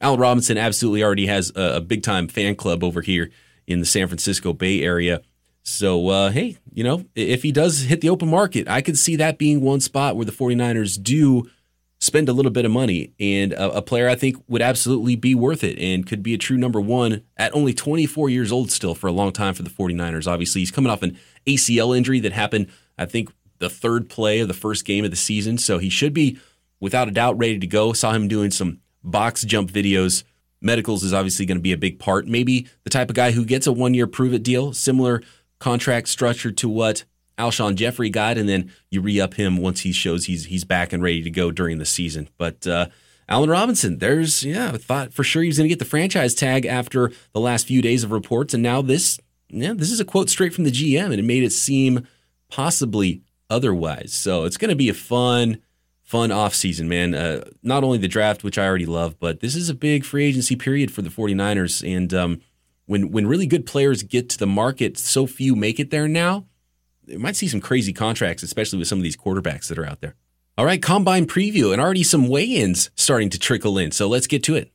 Allen 0.00 0.18
Robinson 0.18 0.56
absolutely 0.56 1.04
already 1.04 1.26
has 1.26 1.52
a, 1.54 1.76
a 1.76 1.80
big 1.80 2.02
time 2.02 2.26
fan 2.26 2.56
club 2.56 2.82
over 2.82 3.02
here 3.02 3.30
in 3.66 3.80
the 3.80 3.86
San 3.86 4.08
Francisco 4.08 4.54
Bay 4.54 4.82
Area. 4.82 5.20
So, 5.64 6.08
uh, 6.08 6.30
hey, 6.30 6.58
you 6.72 6.84
know, 6.84 7.06
if 7.14 7.42
he 7.42 7.50
does 7.50 7.80
hit 7.80 8.02
the 8.02 8.10
open 8.10 8.28
market, 8.28 8.68
I 8.68 8.82
could 8.82 8.98
see 8.98 9.16
that 9.16 9.38
being 9.38 9.62
one 9.62 9.80
spot 9.80 10.14
where 10.14 10.26
the 10.26 10.32
49ers 10.32 11.02
do 11.02 11.48
spend 12.00 12.28
a 12.28 12.34
little 12.34 12.52
bit 12.52 12.66
of 12.66 12.70
money. 12.70 13.14
And 13.18 13.54
a, 13.54 13.76
a, 13.76 13.82
player 13.82 14.06
I 14.06 14.14
think 14.14 14.36
would 14.46 14.60
absolutely 14.60 15.16
be 15.16 15.34
worth 15.34 15.64
it 15.64 15.78
and 15.78 16.06
could 16.06 16.22
be 16.22 16.34
a 16.34 16.38
true 16.38 16.58
number 16.58 16.82
one 16.82 17.22
at 17.38 17.54
only 17.54 17.72
24 17.72 18.28
years 18.28 18.52
old 18.52 18.70
still 18.70 18.94
for 18.94 19.06
a 19.06 19.12
long 19.12 19.32
time 19.32 19.54
for 19.54 19.62
the 19.62 19.70
49ers. 19.70 20.30
Obviously, 20.30 20.60
he's 20.60 20.70
coming 20.70 20.90
off 20.90 21.02
an 21.02 21.18
ACL 21.46 21.96
injury 21.96 22.20
that 22.20 22.32
happened, 22.32 22.68
I 22.98 23.06
think, 23.06 23.32
the 23.58 23.70
third 23.70 24.10
play 24.10 24.40
of 24.40 24.48
the 24.48 24.54
first 24.54 24.84
game 24.84 25.06
of 25.06 25.10
the 25.10 25.16
season. 25.16 25.56
So 25.56 25.78
he 25.78 25.88
should 25.88 26.12
be, 26.12 26.38
without 26.78 27.08
a 27.08 27.12
doubt, 27.12 27.38
ready 27.38 27.58
to 27.58 27.66
go. 27.66 27.94
Saw 27.94 28.12
him 28.12 28.28
doing 28.28 28.50
some 28.50 28.80
box 29.02 29.42
jump 29.44 29.70
videos. 29.72 30.24
Medicals 30.60 31.04
is 31.04 31.14
obviously 31.14 31.46
going 31.46 31.58
to 31.58 31.62
be 31.62 31.72
a 31.72 31.78
big 31.78 31.98
part. 31.98 32.26
Maybe 32.26 32.66
the 32.82 32.90
type 32.90 33.08
of 33.08 33.16
guy 33.16 33.30
who 33.30 33.46
gets 33.46 33.66
a 33.66 33.72
one 33.72 33.94
year 33.94 34.06
prove 34.06 34.34
it 34.34 34.42
deal, 34.42 34.74
similar 34.74 35.22
contract 35.58 36.08
structure 36.08 36.50
to 36.52 36.68
what 36.68 37.04
Alshon 37.38 37.74
Jeffery 37.74 38.10
got, 38.10 38.38
and 38.38 38.48
then 38.48 38.70
you 38.90 39.00
re 39.00 39.20
up 39.20 39.34
him 39.34 39.56
once 39.56 39.80
he 39.80 39.92
shows 39.92 40.26
he's 40.26 40.46
he's 40.46 40.64
back 40.64 40.92
and 40.92 41.02
ready 41.02 41.22
to 41.22 41.30
go 41.30 41.50
during 41.50 41.78
the 41.78 41.86
season. 41.86 42.28
But 42.38 42.66
uh, 42.66 42.86
Allen 43.28 43.50
Robinson, 43.50 43.98
there's 43.98 44.44
yeah, 44.44 44.70
I 44.74 44.78
thought 44.78 45.12
for 45.12 45.24
sure 45.24 45.42
he 45.42 45.48
was 45.48 45.58
going 45.58 45.68
to 45.68 45.72
get 45.72 45.78
the 45.78 45.84
franchise 45.84 46.34
tag 46.34 46.66
after 46.66 47.10
the 47.32 47.40
last 47.40 47.66
few 47.66 47.82
days 47.82 48.04
of 48.04 48.12
reports, 48.12 48.54
and 48.54 48.62
now 48.62 48.82
this 48.82 49.18
yeah, 49.48 49.72
this 49.74 49.90
is 49.90 50.00
a 50.00 50.04
quote 50.04 50.30
straight 50.30 50.54
from 50.54 50.64
the 50.64 50.70
GM, 50.70 51.06
and 51.06 51.14
it 51.14 51.24
made 51.24 51.42
it 51.42 51.52
seem 51.52 52.06
possibly 52.50 53.22
otherwise. 53.50 54.12
So 54.12 54.44
it's 54.44 54.56
going 54.56 54.70
to 54.70 54.76
be 54.76 54.88
a 54.88 54.94
fun, 54.94 55.58
fun 56.02 56.30
offseason, 56.30 56.86
man. 56.86 57.14
Uh, 57.14 57.44
not 57.62 57.84
only 57.84 57.98
the 57.98 58.08
draft, 58.08 58.44
which 58.44 58.58
I 58.58 58.66
already 58.66 58.86
love, 58.86 59.18
but 59.18 59.40
this 59.40 59.54
is 59.54 59.68
a 59.68 59.74
big 59.74 60.04
free 60.04 60.24
agency 60.24 60.56
period 60.56 60.90
for 60.90 61.02
the 61.02 61.10
49ers. 61.10 61.82
And 61.96 62.12
um, 62.14 62.40
when 62.86 63.10
when 63.10 63.26
really 63.26 63.46
good 63.46 63.66
players 63.66 64.02
get 64.02 64.28
to 64.30 64.38
the 64.38 64.46
market, 64.46 64.98
so 64.98 65.26
few 65.26 65.54
make 65.56 65.80
it 65.80 65.90
there 65.90 66.08
now 66.08 66.46
you 67.06 67.18
might 67.18 67.36
see 67.36 67.48
some 67.48 67.60
crazy 67.60 67.92
contracts, 67.92 68.42
especially 68.42 68.78
with 68.78 68.88
some 68.88 68.98
of 68.98 69.02
these 69.02 69.16
quarterbacks 69.16 69.68
that 69.68 69.78
are 69.78 69.86
out 69.86 70.00
there. 70.00 70.14
All 70.56 70.64
right, 70.64 70.80
combine 70.80 71.26
preview, 71.26 71.72
and 71.72 71.80
already 71.80 72.04
some 72.04 72.28
weigh 72.28 72.44
ins 72.44 72.90
starting 72.94 73.30
to 73.30 73.38
trickle 73.38 73.76
in. 73.76 73.90
So 73.90 74.06
let's 74.06 74.26
get 74.26 74.42
to 74.44 74.54
it. 74.54 74.70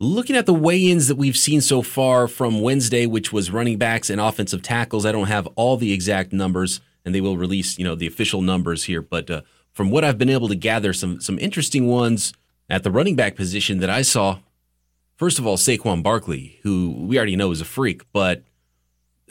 Looking 0.00 0.34
at 0.34 0.46
the 0.46 0.54
weigh 0.54 0.90
ins 0.90 1.06
that 1.06 1.16
we've 1.16 1.36
seen 1.36 1.60
so 1.60 1.80
far 1.80 2.26
from 2.26 2.60
Wednesday, 2.60 3.06
which 3.06 3.32
was 3.32 3.52
running 3.52 3.78
backs 3.78 4.10
and 4.10 4.20
offensive 4.20 4.60
tackles, 4.60 5.06
I 5.06 5.12
don't 5.12 5.28
have 5.28 5.46
all 5.54 5.76
the 5.76 5.92
exact 5.92 6.32
numbers, 6.32 6.80
and 7.04 7.14
they 7.14 7.20
will 7.20 7.36
release, 7.36 7.78
you 7.78 7.84
know, 7.84 7.94
the 7.94 8.08
official 8.08 8.42
numbers 8.42 8.84
here. 8.84 9.00
But 9.00 9.30
uh, 9.30 9.42
from 9.72 9.90
what 9.90 10.02
I've 10.02 10.18
been 10.18 10.28
able 10.28 10.48
to 10.48 10.56
gather, 10.56 10.92
some 10.92 11.20
some 11.20 11.38
interesting 11.38 11.86
ones 11.86 12.32
at 12.68 12.82
the 12.82 12.90
running 12.90 13.14
back 13.14 13.36
position 13.36 13.78
that 13.78 13.90
I 13.90 14.02
saw. 14.02 14.38
First 15.22 15.38
of 15.38 15.46
all, 15.46 15.56
Saquon 15.56 16.02
Barkley, 16.02 16.58
who 16.64 16.96
we 16.98 17.16
already 17.16 17.36
know 17.36 17.52
is 17.52 17.60
a 17.60 17.64
freak, 17.64 18.02
but 18.12 18.42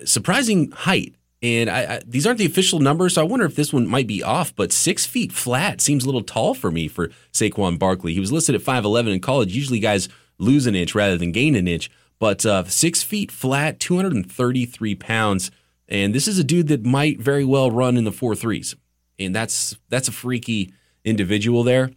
surprising 0.05 0.71
height 0.71 1.15
and 1.41 1.69
I, 1.69 1.95
I, 1.95 2.01
these 2.07 2.25
aren't 2.25 2.39
the 2.39 2.45
official 2.45 2.79
numbers, 2.79 3.15
so 3.15 3.21
I 3.21 3.25
wonder 3.25 3.45
if 3.45 3.57
this 3.57 3.73
one 3.73 3.87
might 3.87 4.07
be 4.07 4.23
off. 4.23 4.55
But 4.55 4.71
six 4.71 5.05
feet 5.05 5.33
flat 5.33 5.81
seems 5.81 6.05
a 6.05 6.07
little 6.07 6.23
tall 6.23 6.53
for 6.53 6.71
me 6.71 6.87
for 6.87 7.09
Saquon 7.33 7.77
Barkley. 7.77 8.13
He 8.13 8.21
was 8.21 8.31
listed 8.31 8.55
at 8.55 8.61
5'11 8.61 9.15
in 9.15 9.19
college. 9.19 9.53
Usually 9.53 9.81
guys 9.81 10.07
lose 10.37 10.65
an 10.65 10.75
inch 10.75 10.95
rather 10.95 11.17
than 11.17 11.33
gain 11.33 11.55
an 11.57 11.67
inch. 11.67 11.91
But 12.19 12.45
uh, 12.45 12.63
six 12.63 13.03
feet 13.03 13.29
flat, 13.29 13.81
233 13.81 14.95
pounds. 14.95 15.51
And 15.89 16.15
this 16.15 16.25
is 16.25 16.39
a 16.39 16.43
dude 16.45 16.69
that 16.69 16.85
might 16.85 17.19
very 17.19 17.43
well 17.43 17.69
run 17.69 17.97
in 17.97 18.05
the 18.05 18.13
four 18.13 18.33
threes. 18.33 18.77
And 19.19 19.35
that's 19.35 19.75
that's 19.89 20.07
a 20.07 20.13
freaky 20.13 20.73
individual 21.03 21.63
there. 21.65 21.91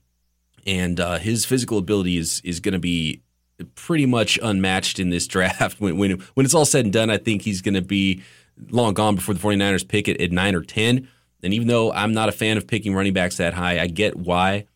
And 0.67 0.99
uh, 0.99 1.19
his 1.19 1.45
physical 1.45 1.79
ability 1.79 2.17
is 2.17 2.41
is 2.43 2.59
going 2.59 2.73
to 2.73 2.81
be 2.81 3.21
pretty 3.65 4.07
much 4.07 4.39
unmatched 4.43 4.99
in 4.99 5.11
this 5.11 5.27
draft. 5.29 5.81
When, 5.81 5.97
when, 5.99 6.23
when 6.35 6.47
it's 6.47 6.55
all 6.55 6.65
said 6.65 6.85
and 6.85 6.93
done, 6.93 7.11
I 7.11 7.19
think 7.19 7.43
he's 7.43 7.63
going 7.63 7.75
to 7.75 7.83
be 7.83 8.23
long 8.71 8.95
gone 8.95 9.17
before 9.17 9.35
the 9.35 9.41
49ers 9.41 9.87
pick 9.87 10.09
it 10.09 10.21
at 10.21 10.33
9 10.33 10.55
or 10.55 10.63
10. 10.63 11.09
And 11.43 11.53
even 11.55 11.69
though 11.69 11.93
I'm 11.93 12.13
not 12.13 12.29
a 12.29 12.33
fan 12.33 12.57
of 12.57 12.67
picking 12.67 12.95
running 12.95 13.13
backs 13.13 13.37
that 13.37 13.55
high, 13.55 13.81
I 13.81 13.87
get 13.87 14.17
why. 14.17 14.67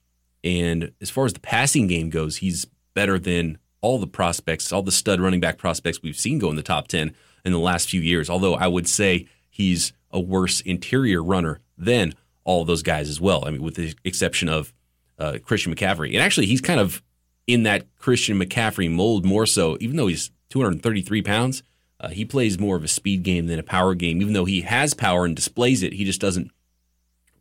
And 0.45 0.93
as 1.01 1.11
far 1.11 1.25
as 1.25 1.33
the 1.33 1.41
passing 1.41 1.87
game 1.87 2.11
goes, 2.11 2.37
he's 2.39 2.67
better 2.95 3.19
than 3.19 3.59
all 3.81 3.99
the 3.99 4.07
prospects, 4.07 4.73
all 4.73 4.83
the 4.83 4.93
stud 4.93 5.21
running 5.21 5.41
back 5.41 5.57
prospects 5.57 6.03
we've 6.03 6.19
seen 6.19 6.39
go 6.39 6.51
in 6.51 6.57
the 6.57 6.63
top 6.63 6.89
10 6.89 7.15
in 7.45 7.53
the 7.53 7.59
last 7.59 7.89
few 7.89 8.01
years. 8.01 8.29
Although 8.29 8.55
I 8.55 8.67
would 8.67 8.89
say 8.89 9.27
he's 9.49 9.93
a 10.11 10.21
worse 10.21 10.61
interior 10.61 11.23
runner 11.23 11.61
than 11.77 12.15
all 12.45 12.65
those 12.65 12.83
guys 12.83 13.09
as 13.09 13.21
well. 13.21 13.45
I 13.47 13.51
mean, 13.51 13.63
with 13.63 13.77
the 13.77 13.95
exception 14.05 14.49
of 14.49 14.73
uh, 15.19 15.39
Christian 15.45 15.75
McCaffrey. 15.75 16.15
And 16.15 16.23
actually, 16.23 16.47
he's 16.47 16.61
kind 16.61 16.81
of 16.81 17.03
in 17.49 17.65
that 17.65 17.97
Christian 17.97 18.39
McCaffrey 18.39 18.89
mold 18.89 19.25
more 19.25 19.47
so, 19.47 19.77
even 19.81 19.97
though 19.97 20.07
he's 20.07 20.31
233 20.51 21.23
pounds. 21.23 21.65
Uh, 22.01 22.11
he 22.11 22.25
plays 22.25 22.61
more 22.61 22.77
of 22.77 22.85
a 22.85 22.89
speed 22.89 23.25
game 23.25 23.49
than 23.49 23.59
a 23.59 23.65
power 23.65 23.93
game, 23.95 24.23
even 24.23 24.33
though 24.33 24.45
he 24.45 24.61
has 24.61 24.95
power 24.95 25.25
and 25.25 25.35
displays 25.35 25.83
it. 25.83 25.95
He 25.95 26.05
just 26.05 26.21
doesn't 26.21 26.53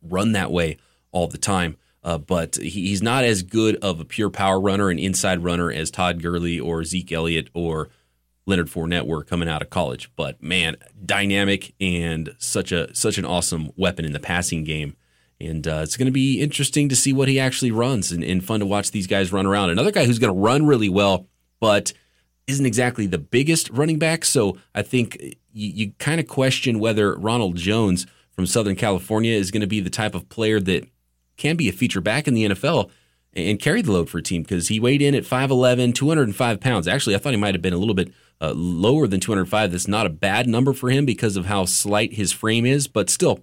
run 0.02 0.32
that 0.32 0.50
way 0.50 0.78
all 1.12 1.28
the 1.28 1.38
time. 1.38 1.76
Uh, 2.02 2.18
but 2.18 2.56
he, 2.56 2.88
he's 2.88 3.02
not 3.02 3.22
as 3.22 3.42
good 3.42 3.76
of 3.76 4.00
a 4.00 4.04
pure 4.04 4.30
power 4.30 4.58
runner 4.58 4.88
and 4.88 4.98
inside 4.98 5.44
runner 5.44 5.70
as 5.70 5.90
Todd 5.90 6.20
Gurley 6.20 6.58
or 6.58 6.82
Zeke 6.82 7.12
Elliott 7.12 7.50
or 7.54 7.88
Leonard 8.46 8.68
Fournette 8.68 9.06
were 9.06 9.22
coming 9.22 9.48
out 9.48 9.62
of 9.62 9.70
college. 9.70 10.10
But 10.16 10.42
man, 10.42 10.76
dynamic 11.04 11.74
and 11.80 12.34
such 12.38 12.72
a 12.72 12.92
such 12.96 13.18
an 13.18 13.24
awesome 13.24 13.70
weapon 13.76 14.04
in 14.04 14.12
the 14.12 14.20
passing 14.20 14.64
game. 14.64 14.96
And 15.40 15.66
uh, 15.68 15.80
it's 15.82 15.96
going 15.96 16.06
to 16.06 16.12
be 16.12 16.40
interesting 16.40 16.88
to 16.88 16.96
see 16.96 17.12
what 17.12 17.28
he 17.28 17.38
actually 17.38 17.70
runs 17.70 18.10
and, 18.10 18.24
and 18.24 18.44
fun 18.44 18.60
to 18.60 18.66
watch 18.66 18.90
these 18.90 19.06
guys 19.06 19.32
run 19.32 19.46
around. 19.46 19.70
Another 19.70 19.92
guy 19.92 20.04
who's 20.04 20.18
going 20.18 20.34
to 20.34 20.40
run 20.40 20.66
really 20.66 20.88
well, 20.88 21.28
but 21.60 21.92
isn't 22.48 22.66
exactly 22.66 23.06
the 23.06 23.18
biggest 23.18 23.70
running 23.70 23.98
back. 23.98 24.24
So 24.24 24.58
I 24.74 24.82
think 24.82 25.16
you, 25.52 25.68
you 25.68 25.92
kind 25.98 26.18
of 26.18 26.26
question 26.26 26.80
whether 26.80 27.14
Ronald 27.14 27.56
Jones 27.56 28.06
from 28.32 28.46
Southern 28.46 28.74
California 28.74 29.32
is 29.32 29.50
going 29.50 29.60
to 29.60 29.66
be 29.66 29.80
the 29.80 29.90
type 29.90 30.14
of 30.14 30.28
player 30.28 30.58
that 30.60 30.88
can 31.36 31.56
be 31.56 31.68
a 31.68 31.72
feature 31.72 32.00
back 32.00 32.26
in 32.26 32.34
the 32.34 32.46
NFL 32.46 32.90
and 33.34 33.60
carry 33.60 33.82
the 33.82 33.92
load 33.92 34.10
for 34.10 34.18
a 34.18 34.22
team 34.22 34.42
because 34.42 34.68
he 34.68 34.80
weighed 34.80 35.02
in 35.02 35.14
at 35.14 35.24
5'11, 35.24 35.94
205 35.94 36.60
pounds. 36.60 36.88
Actually, 36.88 37.14
I 37.14 37.18
thought 37.18 37.32
he 37.32 37.36
might 37.38 37.54
have 37.54 37.62
been 37.62 37.72
a 37.72 37.78
little 37.78 37.94
bit 37.94 38.12
uh, 38.40 38.52
lower 38.54 39.06
than 39.06 39.20
205. 39.20 39.70
That's 39.70 39.88
not 39.88 40.06
a 40.06 40.10
bad 40.10 40.46
number 40.46 40.72
for 40.72 40.90
him 40.90 41.04
because 41.04 41.36
of 41.36 41.46
how 41.46 41.64
slight 41.64 42.14
his 42.14 42.32
frame 42.32 42.66
is, 42.66 42.88
but 42.88 43.10
still, 43.10 43.40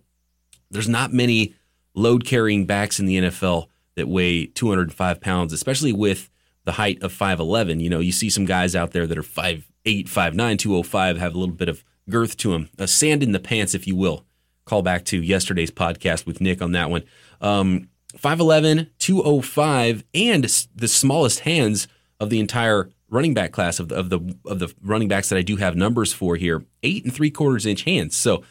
there's 0.72 0.90
not 0.90 1.14
many 1.14 1.56
load 1.96 2.26
carrying 2.26 2.66
backs 2.66 3.00
in 3.00 3.06
the 3.06 3.18
NFL 3.18 3.68
that 3.96 4.08
weigh 4.08 4.46
205 4.48 5.22
pounds, 5.22 5.54
especially 5.54 5.94
with 5.94 6.30
the 6.66 6.74
height 6.74 7.02
of 7.02 7.14
5'11. 7.14 7.80
You 7.82 7.90
know, 7.90 8.00
you 8.00 8.12
see 8.12 8.30
some 8.30 8.46
guys 8.46 8.76
out 8.76 8.92
there 8.92 9.08
that 9.08 9.18
are 9.18 9.24
5'8, 9.24 9.64
5'9, 9.86 10.60
205, 10.60 11.18
have 11.18 11.34
a 11.34 11.38
little 11.38 11.56
bit 11.56 11.70
of 11.70 11.84
girth 12.10 12.38
to 12.38 12.52
them, 12.52 12.70
a 12.78 12.88
sand 12.88 13.24
in 13.24 13.32
the 13.32 13.40
pants, 13.40 13.74
if 13.74 13.88
you 13.88 13.96
will. 13.96 14.26
Call 14.66 14.82
back 14.82 15.06
to 15.06 15.22
yesterday's 15.22 15.72
podcast 15.72 16.26
with 16.26 16.42
Nick 16.42 16.62
on 16.62 16.72
that 16.74 16.90
one. 16.90 17.04
Um, 17.40 17.90
5'11, 18.18 18.90
205, 18.98 20.04
and 20.14 20.44
the 20.44 20.88
smallest 20.88 21.42
hands 21.42 21.88
of 22.20 22.30
the 22.30 22.40
entire 22.40 22.90
running 23.10 23.34
back 23.34 23.52
class 23.52 23.80
of 23.80 23.90
the, 23.90 23.96
of 23.96 24.10
the 24.10 24.36
of 24.46 24.60
the 24.60 24.74
running 24.82 25.08
backs 25.08 25.30
that 25.30 25.38
I 25.38 25.42
do 25.42 25.58
have 25.58 25.76
numbers 25.76 26.14
for 26.14 26.36
here, 26.36 26.66
eight 26.82 27.04
and 27.04 27.14
three 27.14 27.30
quarters 27.30 27.66
inch 27.66 27.84
hands. 27.84 28.16
So 28.16 28.44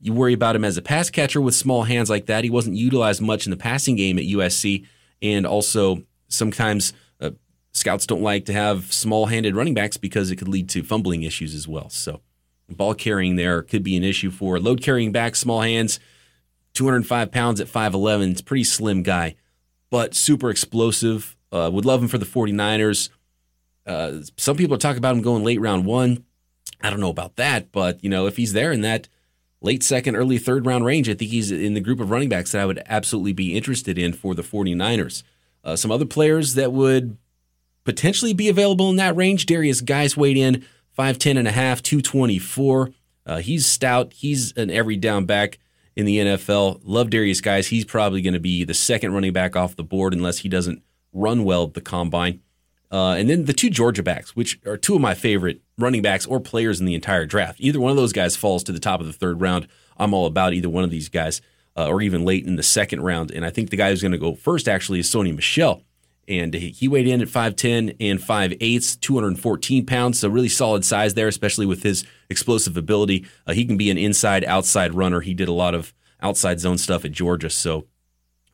you 0.00 0.12
worry 0.12 0.32
about 0.32 0.56
him 0.56 0.64
as 0.64 0.76
a 0.76 0.82
pass 0.82 1.10
catcher 1.10 1.40
with 1.40 1.54
small 1.54 1.84
hands 1.84 2.10
like 2.10 2.26
that. 2.26 2.44
He 2.44 2.50
wasn't 2.50 2.76
utilized 2.76 3.20
much 3.22 3.46
in 3.46 3.50
the 3.50 3.56
passing 3.56 3.96
game 3.96 4.18
at 4.18 4.24
USC, 4.24 4.86
and 5.22 5.46
also 5.46 6.02
sometimes 6.28 6.92
uh, 7.20 7.30
scouts 7.72 8.06
don't 8.06 8.22
like 8.22 8.44
to 8.46 8.52
have 8.52 8.92
small-handed 8.92 9.56
running 9.56 9.74
backs 9.74 9.96
because 9.96 10.30
it 10.30 10.36
could 10.36 10.48
lead 10.48 10.68
to 10.70 10.82
fumbling 10.82 11.22
issues 11.22 11.54
as 11.54 11.66
well. 11.66 11.88
So, 11.88 12.20
ball 12.68 12.94
carrying 12.94 13.36
there 13.36 13.62
could 13.62 13.82
be 13.82 13.96
an 13.96 14.04
issue 14.04 14.30
for 14.30 14.60
load 14.60 14.82
carrying 14.82 15.12
back, 15.12 15.36
small 15.36 15.62
hands. 15.62 15.98
205 16.74 17.32
pounds 17.32 17.58
at 17.58 17.68
5'11. 17.68 18.32
It's 18.32 18.42
pretty 18.42 18.64
slim 18.64 19.02
guy, 19.02 19.34
but 19.90 20.14
super 20.14 20.50
explosive. 20.50 21.34
Uh, 21.50 21.70
would 21.72 21.86
love 21.86 22.02
him 22.02 22.08
for 22.08 22.18
the 22.18 22.26
49ers. 22.26 23.08
Uh, 23.86 24.18
some 24.36 24.58
people 24.58 24.76
talk 24.76 24.98
about 24.98 25.14
him 25.14 25.22
going 25.22 25.42
late 25.42 25.60
round 25.60 25.86
one. 25.86 26.24
I 26.82 26.90
don't 26.90 27.00
know 27.00 27.08
about 27.08 27.36
that, 27.36 27.72
but 27.72 28.04
you 28.04 28.10
know, 28.10 28.26
if 28.26 28.36
he's 28.36 28.52
there 28.52 28.72
in 28.72 28.82
that 28.82 29.08
late 29.66 29.82
second, 29.82 30.16
early 30.16 30.38
third 30.38 30.64
round 30.64 30.86
range, 30.86 31.10
I 31.10 31.14
think 31.14 31.30
he's 31.30 31.50
in 31.50 31.74
the 31.74 31.80
group 31.80 32.00
of 32.00 32.10
running 32.10 32.30
backs 32.30 32.52
that 32.52 32.62
I 32.62 32.66
would 32.66 32.82
absolutely 32.86 33.34
be 33.34 33.54
interested 33.54 33.98
in 33.98 34.12
for 34.12 34.34
the 34.34 34.42
49ers. 34.42 35.22
Uh, 35.62 35.76
some 35.76 35.90
other 35.90 36.06
players 36.06 36.54
that 36.54 36.72
would 36.72 37.18
potentially 37.84 38.32
be 38.32 38.48
available 38.48 38.88
in 38.88 38.96
that 38.96 39.16
range. 39.16 39.44
Darius 39.44 39.80
Guice 39.80 40.16
weighed 40.16 40.36
in 40.36 40.64
5'10 40.96 41.36
and 41.36 41.48
a 41.48 41.52
half, 41.52 41.82
224. 41.82 42.90
Uh, 43.26 43.38
he's 43.38 43.66
stout. 43.66 44.12
He's 44.12 44.52
an 44.56 44.70
every 44.70 44.96
down 44.96 45.26
back 45.26 45.58
in 45.96 46.06
the 46.06 46.18
NFL. 46.18 46.80
Love 46.84 47.10
Darius 47.10 47.40
Guice. 47.40 47.66
He's 47.66 47.84
probably 47.84 48.22
going 48.22 48.34
to 48.34 48.40
be 48.40 48.64
the 48.64 48.74
second 48.74 49.12
running 49.12 49.32
back 49.32 49.56
off 49.56 49.74
the 49.74 49.82
board 49.82 50.14
unless 50.14 50.38
he 50.38 50.48
doesn't 50.48 50.82
run 51.12 51.42
well 51.42 51.64
at 51.64 51.74
the 51.74 51.80
combine. 51.80 52.40
Uh, 52.90 53.12
and 53.12 53.28
then 53.28 53.46
the 53.46 53.52
two 53.52 53.70
Georgia 53.70 54.02
backs, 54.02 54.36
which 54.36 54.60
are 54.66 54.76
two 54.76 54.94
of 54.94 55.00
my 55.00 55.14
favorite 55.14 55.60
running 55.76 56.02
backs 56.02 56.26
or 56.26 56.38
players 56.38 56.80
in 56.80 56.86
the 56.86 56.94
entire 56.94 57.26
draft. 57.26 57.60
Either 57.60 57.80
one 57.80 57.90
of 57.90 57.96
those 57.96 58.12
guys 58.12 58.36
falls 58.36 58.62
to 58.64 58.72
the 58.72 58.78
top 58.80 59.00
of 59.00 59.06
the 59.06 59.12
third 59.12 59.40
round. 59.40 59.66
I'm 59.96 60.14
all 60.14 60.26
about 60.26 60.54
either 60.54 60.68
one 60.68 60.84
of 60.84 60.90
these 60.90 61.08
guys, 61.08 61.40
uh, 61.76 61.88
or 61.88 62.00
even 62.00 62.24
late 62.24 62.46
in 62.46 62.56
the 62.56 62.62
second 62.62 63.02
round. 63.02 63.30
And 63.30 63.44
I 63.44 63.50
think 63.50 63.70
the 63.70 63.76
guy 63.76 63.90
who's 63.90 64.02
going 64.02 64.12
to 64.12 64.18
go 64.18 64.34
first 64.34 64.68
actually 64.68 65.00
is 65.00 65.08
Sony 65.08 65.34
Michel. 65.34 65.82
And 66.28 66.54
he 66.54 66.88
weighed 66.88 67.06
in 67.06 67.22
at 67.22 67.28
5'10 67.28 67.96
and 68.00 68.18
5'8, 68.18 69.00
214 69.00 69.86
pounds. 69.86 70.18
So, 70.18 70.28
really 70.28 70.48
solid 70.48 70.84
size 70.84 71.14
there, 71.14 71.28
especially 71.28 71.66
with 71.66 71.84
his 71.84 72.04
explosive 72.28 72.76
ability. 72.76 73.24
Uh, 73.46 73.52
he 73.52 73.64
can 73.64 73.76
be 73.76 73.90
an 73.90 73.98
inside 73.98 74.44
outside 74.44 74.92
runner. 74.92 75.20
He 75.20 75.34
did 75.34 75.48
a 75.48 75.52
lot 75.52 75.72
of 75.72 75.94
outside 76.20 76.58
zone 76.58 76.78
stuff 76.78 77.04
at 77.04 77.12
Georgia. 77.12 77.48
So, 77.48 77.86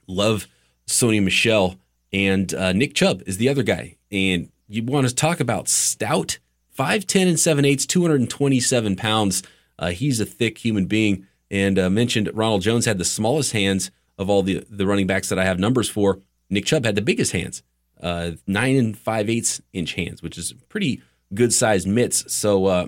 love 0.07 0.49
Sony 0.87 1.23
Michel. 1.23 1.77
And 2.13 2.53
uh, 2.53 2.75
Nick 2.75 2.95
Chubb 2.95 3.23
is 3.25 3.39
the 3.39 3.49
other 3.49 3.63
guy. 3.63 3.97
And 4.13 4.51
you 4.69 4.85
want 4.85 5.09
to 5.09 5.15
talk 5.15 5.41
about 5.41 5.69
stout, 5.69 6.39
5'10 6.79 7.29
and 7.29 7.41
7 7.41 7.65
8 7.65 7.81
227 7.89 8.97
pounds. 8.97 9.43
Uh, 9.79 9.91
he's 9.91 10.21
a 10.21 10.27
thick 10.27 10.59
human 10.59 10.87
being. 10.87 11.27
And 11.51 11.79
uh, 11.79 11.91
mentioned 11.91 12.31
Ronald 12.33 12.63
Jones 12.63 12.87
had 12.87 12.99
the 12.99 13.05
smallest 13.05 13.53
hands 13.53 13.91
of 14.19 14.31
all 14.31 14.43
the, 14.43 14.65
the 14.71 14.87
running 14.87 15.07
backs 15.07 15.29
that 15.29 15.39
I 15.39 15.45
have 15.45 15.59
numbers 15.59 15.89
for. 15.89 16.21
Nick 16.49 16.67
Chubb 16.67 16.85
had 16.85 16.95
the 16.95 17.03
biggest 17.03 17.33
hands, 17.33 17.63
uh, 18.01 18.33
9 18.47 18.77
and 18.77 18.97
5 18.97 19.31
8 19.31 19.61
inch 19.73 19.95
hands, 19.95 20.23
which 20.23 20.39
is 20.39 20.53
pretty 20.69 21.03
good 21.35 21.53
sized 21.53 21.89
mitts. 21.89 22.33
So 22.33 22.67
uh, 22.67 22.87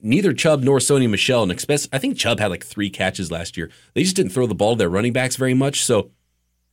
neither 0.00 0.32
Chubb 0.32 0.62
nor 0.62 0.78
Sony 0.78 1.08
Michel, 1.08 1.42
and 1.42 1.52
I 1.92 1.98
think 1.98 2.16
Chubb 2.16 2.38
had 2.38 2.50
like 2.50 2.64
three 2.64 2.90
catches 2.90 3.30
last 3.30 3.56
year. 3.56 3.70
They 3.94 4.02
just 4.02 4.16
didn't 4.16 4.32
throw 4.32 4.46
the 4.46 4.54
ball 4.54 4.74
to 4.74 4.78
their 4.78 4.90
running 4.90 5.12
backs 5.12 5.36
very 5.36 5.54
much. 5.54 5.84
So 5.84 6.10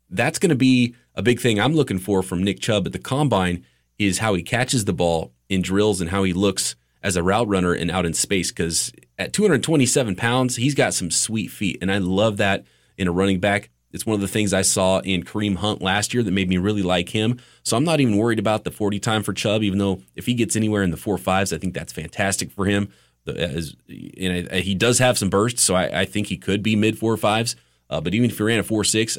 that's 0.09 0.39
going 0.39 0.49
to 0.49 0.55
be 0.55 0.95
a 1.15 1.21
big 1.21 1.39
thing 1.39 1.59
I'm 1.59 1.73
looking 1.73 1.99
for 1.99 2.23
from 2.23 2.43
Nick 2.43 2.59
Chubb 2.59 2.85
at 2.85 2.93
the 2.93 2.99
combine 2.99 3.65
is 3.99 4.19
how 4.19 4.33
he 4.33 4.43
catches 4.43 4.85
the 4.85 4.93
ball 4.93 5.33
in 5.49 5.61
drills 5.61 6.01
and 6.01 6.09
how 6.09 6.23
he 6.23 6.33
looks 6.33 6.75
as 7.01 7.15
a 7.15 7.23
route 7.23 7.47
runner 7.47 7.73
and 7.73 7.91
out 7.91 8.05
in 8.05 8.13
space. 8.13 8.51
Because 8.51 8.91
at 9.17 9.33
227 9.33 10.15
pounds, 10.15 10.55
he's 10.55 10.75
got 10.75 10.93
some 10.93 11.11
sweet 11.11 11.49
feet, 11.51 11.77
and 11.81 11.91
I 11.91 11.97
love 11.99 12.37
that 12.37 12.65
in 12.97 13.07
a 13.07 13.11
running 13.11 13.39
back. 13.39 13.69
It's 13.91 14.07
one 14.07 14.15
of 14.15 14.21
the 14.21 14.27
things 14.27 14.53
I 14.53 14.63
saw 14.63 14.99
in 14.99 15.23
Kareem 15.23 15.57
Hunt 15.57 15.81
last 15.81 16.15
year 16.15 16.23
that 16.23 16.31
made 16.31 16.49
me 16.49 16.57
really 16.57 16.81
like 16.81 17.09
him. 17.09 17.39
So 17.61 17.77
I'm 17.77 17.83
not 17.83 17.99
even 17.99 18.17
worried 18.17 18.39
about 18.39 18.63
the 18.63 18.71
40 18.71 18.99
time 18.99 19.21
for 19.21 19.33
Chubb, 19.33 19.61
even 19.61 19.77
though 19.77 20.01
if 20.15 20.25
he 20.25 20.33
gets 20.33 20.55
anywhere 20.55 20.81
in 20.81 20.89
the 20.89 20.97
four 20.97 21.19
fives, 21.19 21.53
I 21.53 21.59
think 21.59 21.75
that's 21.75 21.93
fantastic 21.93 22.51
for 22.51 22.65
him. 22.65 22.89
As, 23.27 23.75
and 23.87 24.51
he 24.51 24.73
does 24.73 24.97
have 24.97 25.17
some 25.17 25.29
bursts, 25.29 25.61
so 25.61 25.75
I, 25.75 26.01
I 26.01 26.05
think 26.05 26.27
he 26.27 26.37
could 26.37 26.63
be 26.63 26.75
mid 26.75 26.97
four 26.97 27.15
fives. 27.17 27.55
Uh, 27.89 28.01
but 28.01 28.15
even 28.15 28.31
if 28.31 28.37
he 28.37 28.43
ran 28.43 28.59
a 28.59 28.63
four 28.63 28.83
six, 28.83 29.17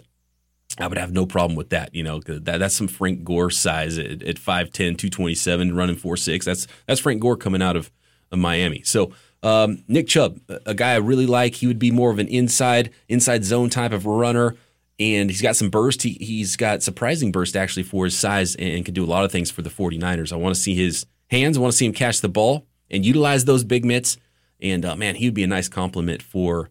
I 0.78 0.88
would 0.88 0.98
have 0.98 1.12
no 1.12 1.26
problem 1.26 1.56
with 1.56 1.70
that. 1.70 1.94
You 1.94 2.02
know, 2.02 2.20
that, 2.20 2.44
that's 2.44 2.74
some 2.74 2.88
Frank 2.88 3.22
Gore 3.24 3.50
size 3.50 3.96
at, 3.98 4.22
at 4.22 4.36
5'10, 4.36 4.72
227, 4.72 5.74
running 5.74 5.96
4'6. 5.96 6.44
That's 6.44 6.66
that's 6.86 7.00
Frank 7.00 7.20
Gore 7.20 7.36
coming 7.36 7.62
out 7.62 7.76
of, 7.76 7.92
of 8.32 8.38
Miami. 8.38 8.82
So 8.82 9.12
um, 9.44 9.84
Nick 9.86 10.08
Chubb, 10.08 10.40
a 10.66 10.74
guy 10.74 10.94
I 10.94 10.96
really 10.96 11.26
like. 11.26 11.56
He 11.56 11.66
would 11.66 11.78
be 11.78 11.90
more 11.90 12.10
of 12.10 12.18
an 12.18 12.28
inside 12.28 12.90
inside 13.08 13.44
zone 13.44 13.70
type 13.70 13.92
of 13.92 14.06
runner, 14.06 14.56
and 14.98 15.30
he's 15.30 15.42
got 15.42 15.54
some 15.54 15.70
burst. 15.70 16.02
He, 16.02 16.16
he's 16.20 16.56
got 16.56 16.82
surprising 16.82 17.30
burst 17.30 17.54
actually 17.54 17.82
for 17.82 18.06
his 18.06 18.18
size 18.18 18.56
and 18.56 18.84
can 18.84 18.94
do 18.94 19.04
a 19.04 19.06
lot 19.06 19.24
of 19.24 19.30
things 19.30 19.50
for 19.50 19.62
the 19.62 19.70
49ers. 19.70 20.32
I 20.32 20.36
want 20.36 20.54
to 20.54 20.60
see 20.60 20.74
his 20.74 21.06
hands. 21.30 21.56
I 21.56 21.60
want 21.60 21.72
to 21.72 21.76
see 21.76 21.86
him 21.86 21.92
catch 21.92 22.20
the 22.20 22.28
ball 22.28 22.66
and 22.90 23.04
utilize 23.04 23.44
those 23.44 23.64
big 23.64 23.84
mitts. 23.84 24.16
And 24.60 24.84
uh, 24.84 24.96
man, 24.96 25.16
he 25.16 25.26
would 25.26 25.34
be 25.34 25.44
a 25.44 25.48
nice 25.48 25.68
compliment 25.68 26.22
for 26.22 26.70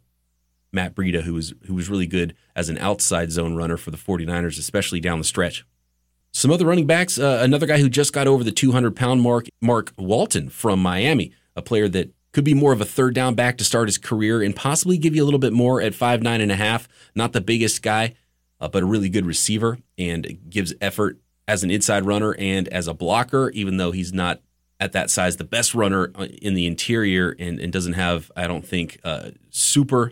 Matt 0.73 0.95
Breida, 0.95 1.21
who 1.21 1.33
was 1.33 1.53
who 1.67 1.73
was 1.73 1.89
really 1.89 2.07
good 2.07 2.35
as 2.55 2.69
an 2.69 2.77
outside 2.79 3.31
zone 3.31 3.55
runner 3.55 3.77
for 3.77 3.91
the 3.91 3.97
49ers, 3.97 4.59
especially 4.59 4.99
down 4.99 5.19
the 5.19 5.23
stretch. 5.23 5.65
Some 6.31 6.51
other 6.51 6.65
running 6.65 6.87
backs, 6.87 7.19
uh, 7.19 7.39
another 7.41 7.67
guy 7.67 7.77
who 7.77 7.89
just 7.89 8.11
got 8.11 8.27
over 8.27 8.43
the 8.43 8.51
200 8.51 8.95
pound 8.95 9.21
mark, 9.21 9.47
Mark 9.61 9.93
Walton 9.97 10.49
from 10.49 10.81
Miami, 10.81 11.31
a 11.55 11.61
player 11.61 11.87
that 11.89 12.11
could 12.31 12.43
be 12.43 12.55
more 12.55 12.73
of 12.73 12.81
a 12.81 12.85
third 12.85 13.13
down 13.13 13.35
back 13.35 13.57
to 13.59 13.63
start 13.63 13.87
his 13.87 13.99
career 13.99 14.41
and 14.41 14.55
possibly 14.55 14.97
give 14.97 15.15
you 15.15 15.23
a 15.23 15.25
little 15.25 15.39
bit 15.39 15.53
more 15.53 15.79
at 15.79 15.93
five 15.93 16.23
nine 16.23 16.41
and 16.41 16.51
a 16.51 16.55
half. 16.55 16.87
Not 17.13 17.33
the 17.33 17.41
biggest 17.41 17.83
guy, 17.83 18.15
uh, 18.59 18.67
but 18.67 18.83
a 18.83 18.85
really 18.87 19.09
good 19.09 19.25
receiver 19.25 19.77
and 19.97 20.39
gives 20.49 20.73
effort 20.81 21.19
as 21.47 21.63
an 21.63 21.69
inside 21.69 22.05
runner 22.05 22.33
and 22.39 22.67
as 22.69 22.87
a 22.87 22.93
blocker, 22.93 23.49
even 23.51 23.77
though 23.77 23.91
he's 23.91 24.11
not 24.11 24.41
at 24.79 24.91
that 24.93 25.09
size 25.09 25.37
the 25.37 25.43
best 25.43 25.75
runner 25.75 26.11
uh, 26.15 26.25
in 26.41 26.55
the 26.55 26.65
interior 26.65 27.35
and, 27.37 27.59
and 27.59 27.71
doesn't 27.71 27.93
have, 27.93 28.31
I 28.35 28.47
don't 28.47 28.65
think, 28.65 28.99
uh, 29.03 29.31
super 29.49 30.11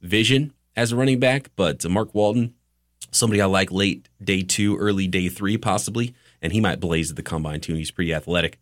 vision 0.00 0.52
as 0.76 0.92
a 0.92 0.96
running 0.96 1.18
back, 1.18 1.50
but 1.56 1.88
Mark 1.88 2.14
Walton, 2.14 2.54
somebody 3.10 3.40
I 3.40 3.46
like 3.46 3.70
late 3.70 4.08
day 4.22 4.42
two, 4.42 4.76
early 4.76 5.06
day 5.06 5.28
three, 5.28 5.56
possibly, 5.58 6.14
and 6.40 6.52
he 6.52 6.60
might 6.60 6.80
blaze 6.80 7.10
at 7.10 7.16
the 7.16 7.22
combine 7.22 7.60
too. 7.60 7.74
He's 7.74 7.90
pretty 7.90 8.14
athletic. 8.14 8.58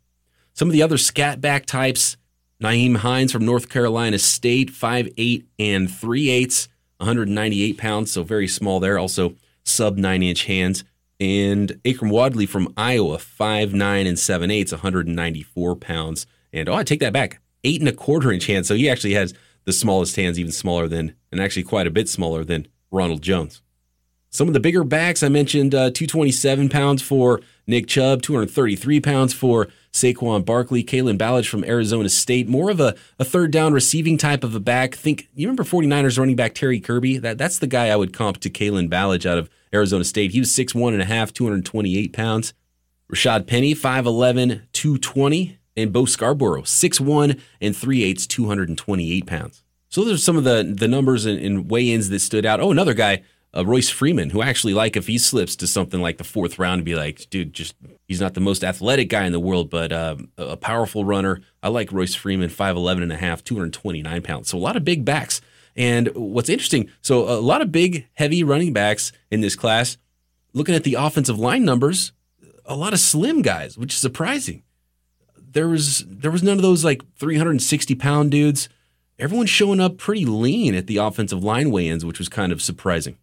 Some 0.54 0.68
of 0.68 0.72
the 0.72 0.82
other 0.82 0.98
scat 0.98 1.40
back 1.40 1.66
types, 1.66 2.16
Nyheim 2.62 2.96
Hines 2.96 3.30
from 3.30 3.44
North 3.44 3.68
Carolina 3.68 4.18
State, 4.18 4.72
5'8 4.72 5.44
and 5.58 5.90
3 5.90 6.30
eighths, 6.30 6.68
198 6.96 7.78
pounds, 7.78 8.10
so 8.10 8.24
very 8.24 8.48
small 8.48 8.80
there. 8.80 8.98
Also 8.98 9.36
sub 9.62 9.96
nine 9.96 10.22
inch 10.22 10.44
hands. 10.46 10.84
And 11.20 11.80
Akrum 11.84 12.10
Wadley 12.10 12.46
from 12.46 12.72
Iowa, 12.76 13.18
5'9 13.18 14.08
and 14.08 14.18
7 14.18 14.50
eighths, 14.50 14.72
194 14.72 15.76
pounds. 15.76 16.26
And 16.52 16.68
oh, 16.68 16.74
I 16.74 16.84
take 16.84 17.00
that 17.00 17.12
back, 17.12 17.40
eight 17.64 17.80
and 17.80 17.88
a 17.88 17.92
quarter 17.92 18.32
inch 18.32 18.46
hands. 18.46 18.68
So 18.68 18.74
he 18.74 18.88
actually 18.88 19.14
has 19.14 19.34
the 19.64 19.72
smallest 19.72 20.16
hands, 20.16 20.38
even 20.38 20.52
smaller 20.52 20.88
than, 20.88 21.14
and 21.30 21.40
actually 21.40 21.62
quite 21.64 21.86
a 21.86 21.90
bit 21.90 22.08
smaller 22.08 22.44
than 22.44 22.66
Ronald 22.90 23.22
Jones. 23.22 23.62
Some 24.30 24.46
of 24.46 24.54
the 24.54 24.60
bigger 24.60 24.84
backs, 24.84 25.22
I 25.22 25.28
mentioned 25.28 25.74
uh, 25.74 25.90
227 25.90 26.68
pounds 26.68 27.00
for 27.00 27.40
Nick 27.66 27.86
Chubb, 27.86 28.20
233 28.20 29.00
pounds 29.00 29.32
for 29.32 29.68
Saquon 29.90 30.44
Barkley, 30.44 30.84
Kalen 30.84 31.16
Ballage 31.16 31.48
from 31.48 31.64
Arizona 31.64 32.10
State, 32.10 32.46
more 32.46 32.70
of 32.70 32.78
a, 32.78 32.94
a 33.18 33.24
third 33.24 33.50
down 33.50 33.72
receiving 33.72 34.18
type 34.18 34.44
of 34.44 34.54
a 34.54 34.60
back. 34.60 34.94
Think 34.94 35.28
you 35.34 35.46
remember 35.48 35.64
49ers 35.64 36.18
running 36.18 36.36
back 36.36 36.54
Terry 36.54 36.78
Kirby? 36.78 37.16
That 37.16 37.38
that's 37.38 37.58
the 37.58 37.66
guy 37.66 37.88
I 37.88 37.96
would 37.96 38.12
comp 38.12 38.38
to 38.40 38.50
Kalen 38.50 38.90
Ballage 38.90 39.24
out 39.24 39.38
of 39.38 39.48
Arizona 39.72 40.04
State. 40.04 40.32
He 40.32 40.40
was 40.40 40.50
6'1 40.50 40.92
and 40.92 41.02
a 41.02 41.06
half, 41.06 41.32
228 41.32 42.12
pounds. 42.12 42.52
Rashaad 43.10 43.46
Penny, 43.46 43.74
5'11, 43.74 44.62
220 44.72 45.58
and 45.78 45.92
Bo 45.92 46.04
Scarborough, 46.04 46.62
6'1 46.62 47.40
and 47.60 47.76
3 47.76 48.02
eighths, 48.02 48.26
228 48.26 49.26
pounds. 49.26 49.62
So 49.88 50.04
those 50.04 50.14
are 50.14 50.22
some 50.22 50.36
of 50.36 50.44
the, 50.44 50.74
the 50.76 50.88
numbers 50.88 51.24
and, 51.24 51.38
and 51.38 51.70
weigh-ins 51.70 52.08
that 52.10 52.20
stood 52.20 52.44
out. 52.44 52.60
Oh, 52.60 52.70
another 52.70 52.94
guy, 52.94 53.22
uh, 53.56 53.64
Royce 53.64 53.88
Freeman, 53.88 54.30
who 54.30 54.42
actually 54.42 54.74
like 54.74 54.96
if 54.96 55.06
he 55.06 55.16
slips 55.16 55.56
to 55.56 55.66
something 55.66 56.02
like 56.02 56.18
the 56.18 56.24
fourth 56.24 56.58
round 56.58 56.84
be 56.84 56.94
like, 56.94 57.30
dude, 57.30 57.54
just 57.54 57.74
he's 58.06 58.20
not 58.20 58.34
the 58.34 58.40
most 58.40 58.62
athletic 58.62 59.08
guy 59.08 59.24
in 59.24 59.32
the 59.32 59.40
world, 59.40 59.70
but 59.70 59.92
uh, 59.92 60.16
a 60.36 60.56
powerful 60.56 61.04
runner. 61.04 61.40
I 61.62 61.68
like 61.68 61.92
Royce 61.92 62.14
Freeman, 62.14 62.50
5'11 62.50 63.02
and 63.02 63.12
a 63.12 63.16
half, 63.16 63.42
229 63.44 64.22
pounds. 64.22 64.50
So 64.50 64.58
a 64.58 64.60
lot 64.60 64.76
of 64.76 64.84
big 64.84 65.04
backs. 65.04 65.40
And 65.74 66.08
what's 66.14 66.48
interesting, 66.48 66.90
so 67.00 67.28
a 67.28 67.38
lot 67.40 67.62
of 67.62 67.70
big, 67.70 68.08
heavy 68.14 68.42
running 68.42 68.72
backs 68.72 69.12
in 69.30 69.40
this 69.42 69.54
class. 69.54 69.96
Looking 70.52 70.74
at 70.74 70.82
the 70.82 70.94
offensive 70.94 71.38
line 71.38 71.64
numbers, 71.64 72.12
a 72.64 72.74
lot 72.74 72.92
of 72.92 72.98
slim 72.98 73.42
guys, 73.42 73.78
which 73.78 73.94
is 73.94 74.00
surprising 74.00 74.64
there 75.52 75.68
was 75.68 76.04
there 76.06 76.30
was 76.30 76.42
none 76.42 76.56
of 76.56 76.62
those 76.62 76.84
like 76.84 77.02
360 77.16 77.94
pound 77.94 78.30
dudes. 78.30 78.68
Everyone's 79.18 79.50
showing 79.50 79.80
up 79.80 79.98
pretty 79.98 80.24
lean 80.24 80.74
at 80.74 80.86
the 80.86 80.98
offensive 80.98 81.42
line 81.42 81.70
weigh-ins, 81.70 82.04
which 82.04 82.20
was 82.20 82.28
kind 82.28 82.52
of 82.52 82.62
surprising. 82.62 83.18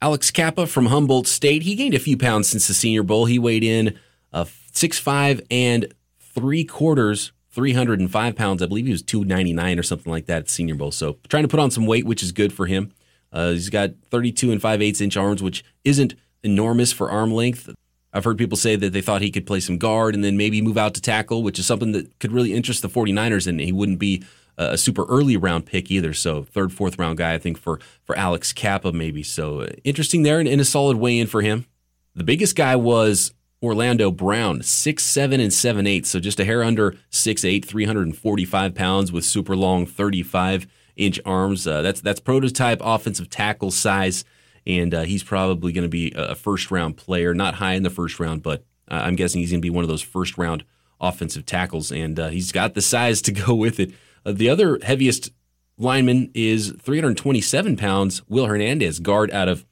Alex 0.00 0.30
Cappa 0.30 0.66
from 0.66 0.86
Humboldt 0.86 1.26
State, 1.26 1.62
he 1.62 1.74
gained 1.74 1.94
a 1.94 1.98
few 1.98 2.16
pounds 2.16 2.48
since 2.48 2.68
the 2.68 2.74
Senior 2.74 3.02
Bowl. 3.02 3.24
He 3.24 3.38
weighed 3.38 3.64
in 3.64 3.98
a 4.32 4.38
uh, 4.38 4.44
six 4.72 4.98
five 4.98 5.40
and 5.50 5.92
three 6.34 6.64
quarters, 6.64 7.32
305 7.50 8.36
pounds. 8.36 8.62
I 8.62 8.66
believe 8.66 8.84
he 8.84 8.92
was 8.92 9.02
299 9.02 9.78
or 9.78 9.82
something 9.82 10.12
like 10.12 10.26
that 10.26 10.38
at 10.42 10.50
Senior 10.50 10.74
Bowl. 10.74 10.92
So 10.92 11.16
trying 11.28 11.44
to 11.44 11.48
put 11.48 11.60
on 11.60 11.70
some 11.70 11.86
weight, 11.86 12.04
which 12.04 12.22
is 12.22 12.30
good 12.30 12.52
for 12.52 12.66
him. 12.66 12.92
Uh, 13.32 13.50
he's 13.52 13.70
got 13.70 13.90
32 14.10 14.52
and 14.52 14.60
5 14.60 14.82
eighths 14.82 15.00
inch 15.00 15.16
arms, 15.16 15.42
which 15.42 15.64
isn't 15.84 16.14
enormous 16.42 16.92
for 16.92 17.10
arm 17.10 17.32
length. 17.32 17.70
I've 18.12 18.24
heard 18.24 18.38
people 18.38 18.56
say 18.56 18.76
that 18.76 18.92
they 18.92 19.02
thought 19.02 19.20
he 19.20 19.30
could 19.30 19.46
play 19.46 19.60
some 19.60 19.78
guard 19.78 20.14
and 20.14 20.24
then 20.24 20.36
maybe 20.36 20.62
move 20.62 20.78
out 20.78 20.94
to 20.94 21.00
tackle, 21.00 21.42
which 21.42 21.58
is 21.58 21.66
something 21.66 21.92
that 21.92 22.18
could 22.18 22.32
really 22.32 22.54
interest 22.54 22.82
the 22.82 22.88
49ers, 22.88 23.46
and 23.46 23.60
he 23.60 23.72
wouldn't 23.72 23.98
be 23.98 24.22
a 24.58 24.78
super 24.78 25.04
early 25.06 25.36
round 25.36 25.66
pick 25.66 25.90
either. 25.90 26.12
So 26.14 26.44
third, 26.44 26.72
fourth 26.72 26.98
round 26.98 27.18
guy, 27.18 27.34
I 27.34 27.38
think 27.38 27.58
for 27.58 27.78
for 28.04 28.16
Alex 28.16 28.52
Cappa 28.52 28.92
maybe. 28.92 29.22
So 29.22 29.60
uh, 29.60 29.68
interesting 29.84 30.22
there, 30.22 30.40
and, 30.40 30.48
a 30.48 30.64
solid 30.64 30.96
weigh 30.96 31.18
in 31.18 31.26
for 31.26 31.42
him. 31.42 31.66
The 32.14 32.24
biggest 32.24 32.56
guy 32.56 32.76
was 32.76 33.34
Orlando 33.62 34.10
Brown, 34.10 34.62
six 34.62 35.02
seven 35.04 35.40
and 35.40 35.52
seven 35.52 35.86
eight, 35.86 36.06
so 36.06 36.20
just 36.20 36.40
a 36.40 36.44
hair 36.44 36.62
under 36.62 36.96
six 37.10 37.44
eight, 37.44 37.64
345 37.64 38.74
pounds 38.74 39.12
with 39.12 39.24
super 39.24 39.54
long 39.54 39.84
35 39.84 40.66
inch 40.96 41.20
arms. 41.26 41.66
Uh, 41.66 41.82
that's 41.82 42.00
that's 42.00 42.20
prototype 42.20 42.80
offensive 42.82 43.28
tackle 43.28 43.70
size 43.70 44.24
and 44.66 44.92
uh, 44.92 45.02
he's 45.02 45.22
probably 45.22 45.72
going 45.72 45.84
to 45.84 45.88
be 45.88 46.12
a 46.16 46.34
first 46.34 46.70
round 46.70 46.96
player, 46.96 47.34
not 47.34 47.54
high 47.54 47.74
in 47.74 47.82
the 47.82 47.90
first 47.90 48.18
round, 48.18 48.42
but 48.42 48.64
uh, 48.90 49.02
I'm 49.04 49.16
guessing 49.16 49.40
he's 49.40 49.50
going 49.50 49.60
to 49.60 49.66
be 49.66 49.70
one 49.70 49.84
of 49.84 49.88
those 49.88 50.02
first 50.02 50.36
round 50.36 50.64
offensive 51.00 51.46
tackles, 51.46 51.92
and 51.92 52.18
uh, 52.18 52.28
he's 52.28 52.52
got 52.52 52.74
the 52.74 52.82
size 52.82 53.22
to 53.22 53.32
go 53.46 53.54
with 53.54 53.78
it. 53.78 53.92
Uh, 54.24 54.32
the 54.32 54.48
other 54.48 54.78
heaviest 54.82 55.30
lineman 55.78 56.30
is 56.34 56.74
327 56.80 57.76
pounds, 57.76 58.22
Will 58.28 58.46
Hernandez, 58.46 58.98
guard 58.98 59.30
out 59.30 59.48
of 59.48 59.64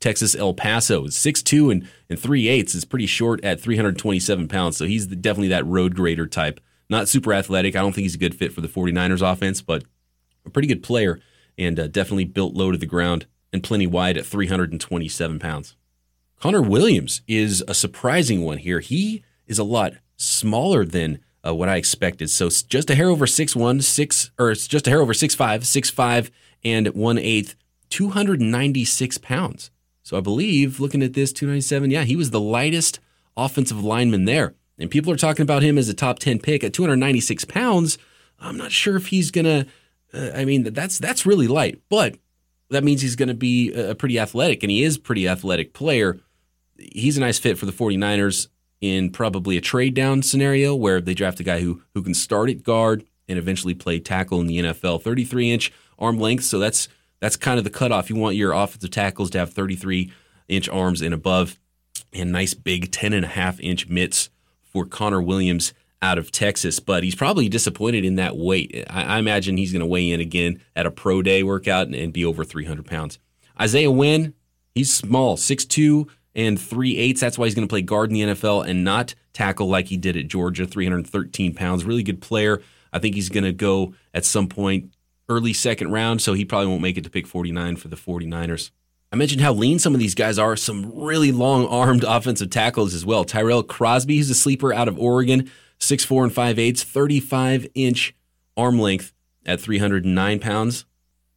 Texas 0.00 0.34
El 0.34 0.52
Paso, 0.52 1.04
6'2 1.04 1.70
and, 1.70 1.88
and 2.10 2.18
3 2.18 2.48
eighths 2.48 2.74
is 2.74 2.84
pretty 2.84 3.06
short 3.06 3.42
at 3.44 3.60
327 3.60 4.48
pounds, 4.48 4.76
so 4.76 4.84
he's 4.84 5.06
definitely 5.06 5.48
that 5.48 5.66
road 5.66 5.94
grader 5.94 6.26
type. 6.26 6.60
Not 6.90 7.08
super 7.08 7.32
athletic. 7.32 7.76
I 7.76 7.80
don't 7.80 7.92
think 7.94 8.02
he's 8.02 8.16
a 8.16 8.18
good 8.18 8.34
fit 8.34 8.52
for 8.52 8.60
the 8.60 8.68
49ers 8.68 9.22
offense, 9.22 9.62
but 9.62 9.84
a 10.44 10.50
pretty 10.50 10.68
good 10.68 10.82
player 10.82 11.20
and 11.56 11.78
uh, 11.78 11.86
definitely 11.86 12.24
built 12.24 12.54
low 12.54 12.72
to 12.72 12.78
the 12.78 12.86
ground 12.86 13.26
and 13.52 13.62
plenty 13.62 13.86
wide 13.86 14.16
at 14.16 14.26
327 14.26 15.38
pounds. 15.38 15.76
Connor 16.40 16.62
Williams 16.62 17.22
is 17.28 17.62
a 17.68 17.74
surprising 17.74 18.42
one 18.42 18.58
here. 18.58 18.80
He 18.80 19.22
is 19.46 19.58
a 19.58 19.64
lot 19.64 19.94
smaller 20.16 20.84
than 20.84 21.20
uh, 21.46 21.54
what 21.54 21.68
I 21.68 21.76
expected. 21.76 22.30
So 22.30 22.48
just 22.48 22.90
a 22.90 22.94
hair 22.94 23.08
over 23.08 23.26
6'1, 23.26 23.82
6 23.82 24.30
or 24.38 24.50
it's 24.50 24.66
just 24.66 24.86
a 24.86 24.90
hair 24.90 25.00
over 25.00 25.12
6'5, 25.12 25.36
6'5 25.36 26.30
and 26.64 26.88
1 26.88 27.18
8 27.18 27.54
296 27.90 29.18
pounds. 29.18 29.70
So 30.02 30.16
I 30.16 30.20
believe 30.20 30.80
looking 30.80 31.02
at 31.02 31.12
this 31.12 31.32
297, 31.32 31.90
yeah, 31.90 32.04
he 32.04 32.16
was 32.16 32.30
the 32.30 32.40
lightest 32.40 32.98
offensive 33.36 33.84
lineman 33.84 34.24
there. 34.24 34.54
And 34.78 34.90
people 34.90 35.12
are 35.12 35.16
talking 35.16 35.42
about 35.42 35.62
him 35.62 35.78
as 35.78 35.88
a 35.88 35.94
top 35.94 36.18
10 36.18 36.40
pick 36.40 36.64
at 36.64 36.72
296 36.72 37.44
pounds. 37.44 37.98
I'm 38.40 38.56
not 38.56 38.72
sure 38.72 38.96
if 38.96 39.08
he's 39.08 39.30
going 39.30 39.44
to 39.44 39.66
uh, 40.14 40.30
I 40.34 40.44
mean 40.44 40.64
that's 40.64 40.98
that's 40.98 41.26
really 41.26 41.48
light, 41.48 41.80
but 41.88 42.16
that 42.72 42.84
means 42.84 43.02
he's 43.02 43.16
going 43.16 43.28
to 43.28 43.34
be 43.34 43.72
a 43.72 43.94
pretty 43.94 44.18
athletic, 44.18 44.62
and 44.62 44.70
he 44.70 44.82
is 44.82 44.98
pretty 44.98 45.28
athletic 45.28 45.72
player. 45.72 46.18
He's 46.78 47.16
a 47.16 47.20
nice 47.20 47.38
fit 47.38 47.58
for 47.58 47.66
the 47.66 47.72
49ers 47.72 48.48
in 48.80 49.10
probably 49.10 49.56
a 49.56 49.60
trade 49.60 49.94
down 49.94 50.22
scenario 50.22 50.74
where 50.74 51.00
they 51.00 51.14
draft 51.14 51.38
a 51.38 51.44
guy 51.44 51.60
who 51.60 51.82
who 51.94 52.02
can 52.02 52.14
start 52.14 52.50
at 52.50 52.62
guard 52.62 53.04
and 53.28 53.38
eventually 53.38 53.74
play 53.74 54.00
tackle 54.00 54.40
in 54.40 54.46
the 54.46 54.58
NFL. 54.58 55.02
33 55.02 55.52
inch 55.52 55.72
arm 55.98 56.18
length, 56.18 56.44
so 56.44 56.58
that's 56.58 56.88
that's 57.20 57.36
kind 57.36 57.58
of 57.58 57.64
the 57.64 57.70
cutoff. 57.70 58.10
You 58.10 58.16
want 58.16 58.36
your 58.36 58.52
offensive 58.52 58.90
tackles 58.90 59.30
to 59.30 59.38
have 59.38 59.52
33 59.52 60.12
inch 60.48 60.68
arms 60.68 61.00
and 61.00 61.14
above, 61.14 61.60
and 62.12 62.32
nice 62.32 62.54
big 62.54 62.90
10 62.90 63.12
and 63.12 63.24
a 63.24 63.28
half 63.28 63.60
inch 63.60 63.88
mitts 63.88 64.30
for 64.60 64.84
Connor 64.86 65.22
Williams 65.22 65.72
out 66.02 66.18
of 66.18 66.32
Texas, 66.32 66.80
but 66.80 67.04
he's 67.04 67.14
probably 67.14 67.48
disappointed 67.48 68.04
in 68.04 68.16
that 68.16 68.36
weight. 68.36 68.84
I, 68.90 69.16
I 69.16 69.18
imagine 69.18 69.56
he's 69.56 69.72
going 69.72 69.80
to 69.80 69.86
weigh 69.86 70.10
in 70.10 70.20
again 70.20 70.60
at 70.74 70.84
a 70.84 70.90
pro 70.90 71.22
day 71.22 71.42
workout 71.42 71.86
and, 71.86 71.94
and, 71.94 72.12
be 72.12 72.24
over 72.24 72.44
300 72.44 72.84
pounds. 72.84 73.18
Isaiah 73.60 73.90
Wynn, 73.90 74.34
he's 74.74 74.92
small, 74.92 75.36
6'2 75.36 76.08
and 76.34 76.60
3 76.60 76.96
eighths. 76.98 77.20
That's 77.20 77.38
why 77.38 77.46
he's 77.46 77.54
going 77.54 77.66
to 77.66 77.72
play 77.72 77.82
guard 77.82 78.10
in 78.10 78.14
the 78.14 78.34
NFL 78.34 78.66
and 78.66 78.84
not 78.84 79.14
tackle 79.32 79.68
like 79.68 79.86
he 79.86 79.96
did 79.96 80.16
at 80.16 80.28
Georgia, 80.28 80.66
313 80.66 81.54
pounds. 81.54 81.84
Really 81.84 82.02
good 82.02 82.20
player. 82.20 82.60
I 82.92 82.98
think 82.98 83.14
he's 83.14 83.28
going 83.28 83.44
to 83.44 83.52
go 83.52 83.94
at 84.12 84.24
some 84.24 84.48
point 84.48 84.92
early 85.28 85.52
second 85.52 85.92
round, 85.92 86.20
so 86.20 86.34
he 86.34 86.44
probably 86.44 86.66
won't 86.66 86.82
make 86.82 86.98
it 86.98 87.04
to 87.04 87.10
pick 87.10 87.26
49 87.26 87.76
for 87.76 87.88
the 87.88 87.96
49ers. 87.96 88.70
I 89.12 89.16
mentioned 89.16 89.42
how 89.42 89.52
lean 89.52 89.78
some 89.78 89.92
of 89.92 90.00
these 90.00 90.14
guys 90.14 90.38
are. 90.38 90.56
Some 90.56 90.90
really 90.94 91.32
long 91.32 91.66
armed 91.66 92.04
offensive 92.08 92.50
tackles 92.50 92.94
as 92.94 93.04
well. 93.04 93.24
Tyrell 93.24 93.62
Crosby, 93.62 94.16
he's 94.16 94.30
a 94.30 94.34
sleeper 94.34 94.72
out 94.72 94.88
of 94.88 94.98
Oregon. 94.98 95.50
Six 95.82 96.04
four 96.04 96.22
and 96.22 96.32
5 96.32 96.60
eighths, 96.60 96.84
35 96.84 97.66
inch 97.74 98.14
arm 98.56 98.78
length 98.78 99.12
at 99.44 99.60
309 99.60 100.38
pounds. 100.38 100.84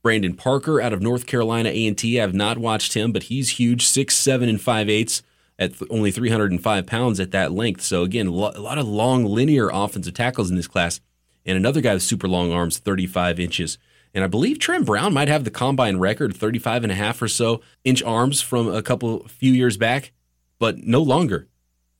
Brandon 0.03 0.35
Parker 0.35 0.79
out 0.79 0.93
of 0.93 1.01
North 1.01 1.25
Carolina 1.25 1.69
A&T. 1.69 2.19
I 2.19 2.21
have 2.21 2.35
not 2.35 2.59
watched 2.59 2.93
him, 2.93 3.11
but 3.11 3.23
he's 3.23 3.57
huge, 3.57 3.87
six 3.87 4.15
seven 4.15 4.47
and 4.47 4.61
5 4.61 4.87
eighths 4.87 5.23
at 5.57 5.79
th- 5.79 5.89
only 5.89 6.11
305 6.11 6.85
pounds 6.85 7.19
at 7.19 7.31
that 7.31 7.53
length. 7.53 7.81
So 7.81 8.03
again, 8.03 8.27
lo- 8.27 8.51
a 8.53 8.61
lot 8.61 8.77
of 8.77 8.87
long 8.87 9.25
linear 9.25 9.71
offensive 9.73 10.13
tackles 10.13 10.51
in 10.51 10.57
this 10.57 10.67
class. 10.67 11.01
And 11.43 11.57
another 11.57 11.81
guy 11.81 11.95
with 11.95 12.03
super 12.03 12.27
long 12.27 12.51
arms, 12.51 12.77
35 12.77 13.39
inches. 13.39 13.79
And 14.13 14.23
I 14.23 14.27
believe 14.27 14.59
Trent 14.59 14.85
Brown 14.85 15.11
might 15.11 15.27
have 15.27 15.43
the 15.43 15.49
combine 15.49 15.97
record, 15.97 16.35
35 16.35 16.83
and 16.83 16.91
a 16.91 16.95
half 16.95 17.19
or 17.19 17.27
so 17.27 17.61
inch 17.83 18.03
arms 18.03 18.43
from 18.43 18.71
a 18.71 18.83
couple 18.83 19.27
few 19.27 19.53
years 19.53 19.75
back, 19.75 20.11
but 20.59 20.77
no 20.77 21.01
longer. 21.01 21.47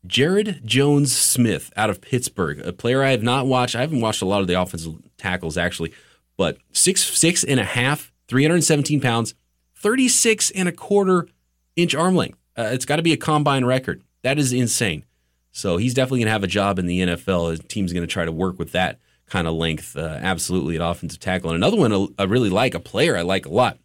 Jaryd 0.08 0.63
Jones-Smith 0.63 1.72
out 1.76 1.89
of 1.89 2.02
Pittsburgh, 2.02 2.60
a 2.60 2.74
player 2.74 3.04
I 3.04 3.12
have 3.12 3.24
not 3.24 3.48
watched. 3.48 3.76
I 3.76 3.82
haven't 3.82 4.02
watched 4.02 4.22
a 4.22 4.26
lot 4.26 4.41
of 4.41 4.48
the 4.48 4.60
offensive 4.60 4.96
tackles 5.18 5.58
actually, 5.58 5.94
but 6.38 6.58
six 6.72 7.04
six 7.04 7.44
and 7.44 7.60
a 7.60 7.63
half, 7.63 8.12
317 8.28 9.02
pounds, 9.02 9.36
36 9.76 10.52
and 10.52 10.68
a 10.68 10.72
quarter 10.72 11.28
inch 11.76 11.96
arm 11.96 12.15
length. 12.15 12.38
Uh, 12.58 12.70
it's 12.72 12.86
got 12.86 12.98
to 12.98 13.02
be 13.04 13.13
a 13.13 13.18
combine 13.18 13.65
record. 13.65 14.04
That 14.24 14.39
is 14.39 14.54
insane. 14.54 15.06
So 15.52 15.78
he's 15.78 15.94
definitely 15.94 16.20
going 16.20 16.28
to 16.28 16.34
have 16.34 16.44
a 16.44 16.48
job 16.48 16.80
in 16.80 16.86
the 16.86 17.00
NFL. 17.02 17.52
His 17.52 17.60
team's 17.62 17.94
going 17.94 18.06
to 18.06 18.12
try 18.12 18.26
to 18.26 18.32
work 18.32 18.60
with 18.60 18.74
that 18.74 19.00
kind 19.28 19.48
of 19.48 19.54
length, 19.54 19.96
uh, 19.96 20.20
absolutely 20.22 20.76
at 20.76 20.82
offensive 20.82 21.20
tackle. 21.20 21.50
And 21.50 21.56
another 21.56 21.78
one 21.78 22.13
I 22.18 22.24
really 22.24 22.50
like, 22.50 22.74
a 22.74 22.80
player 22.80 23.18
I 23.18 23.22
like 23.22 23.46
a 23.46 23.50
lot, 23.50 23.80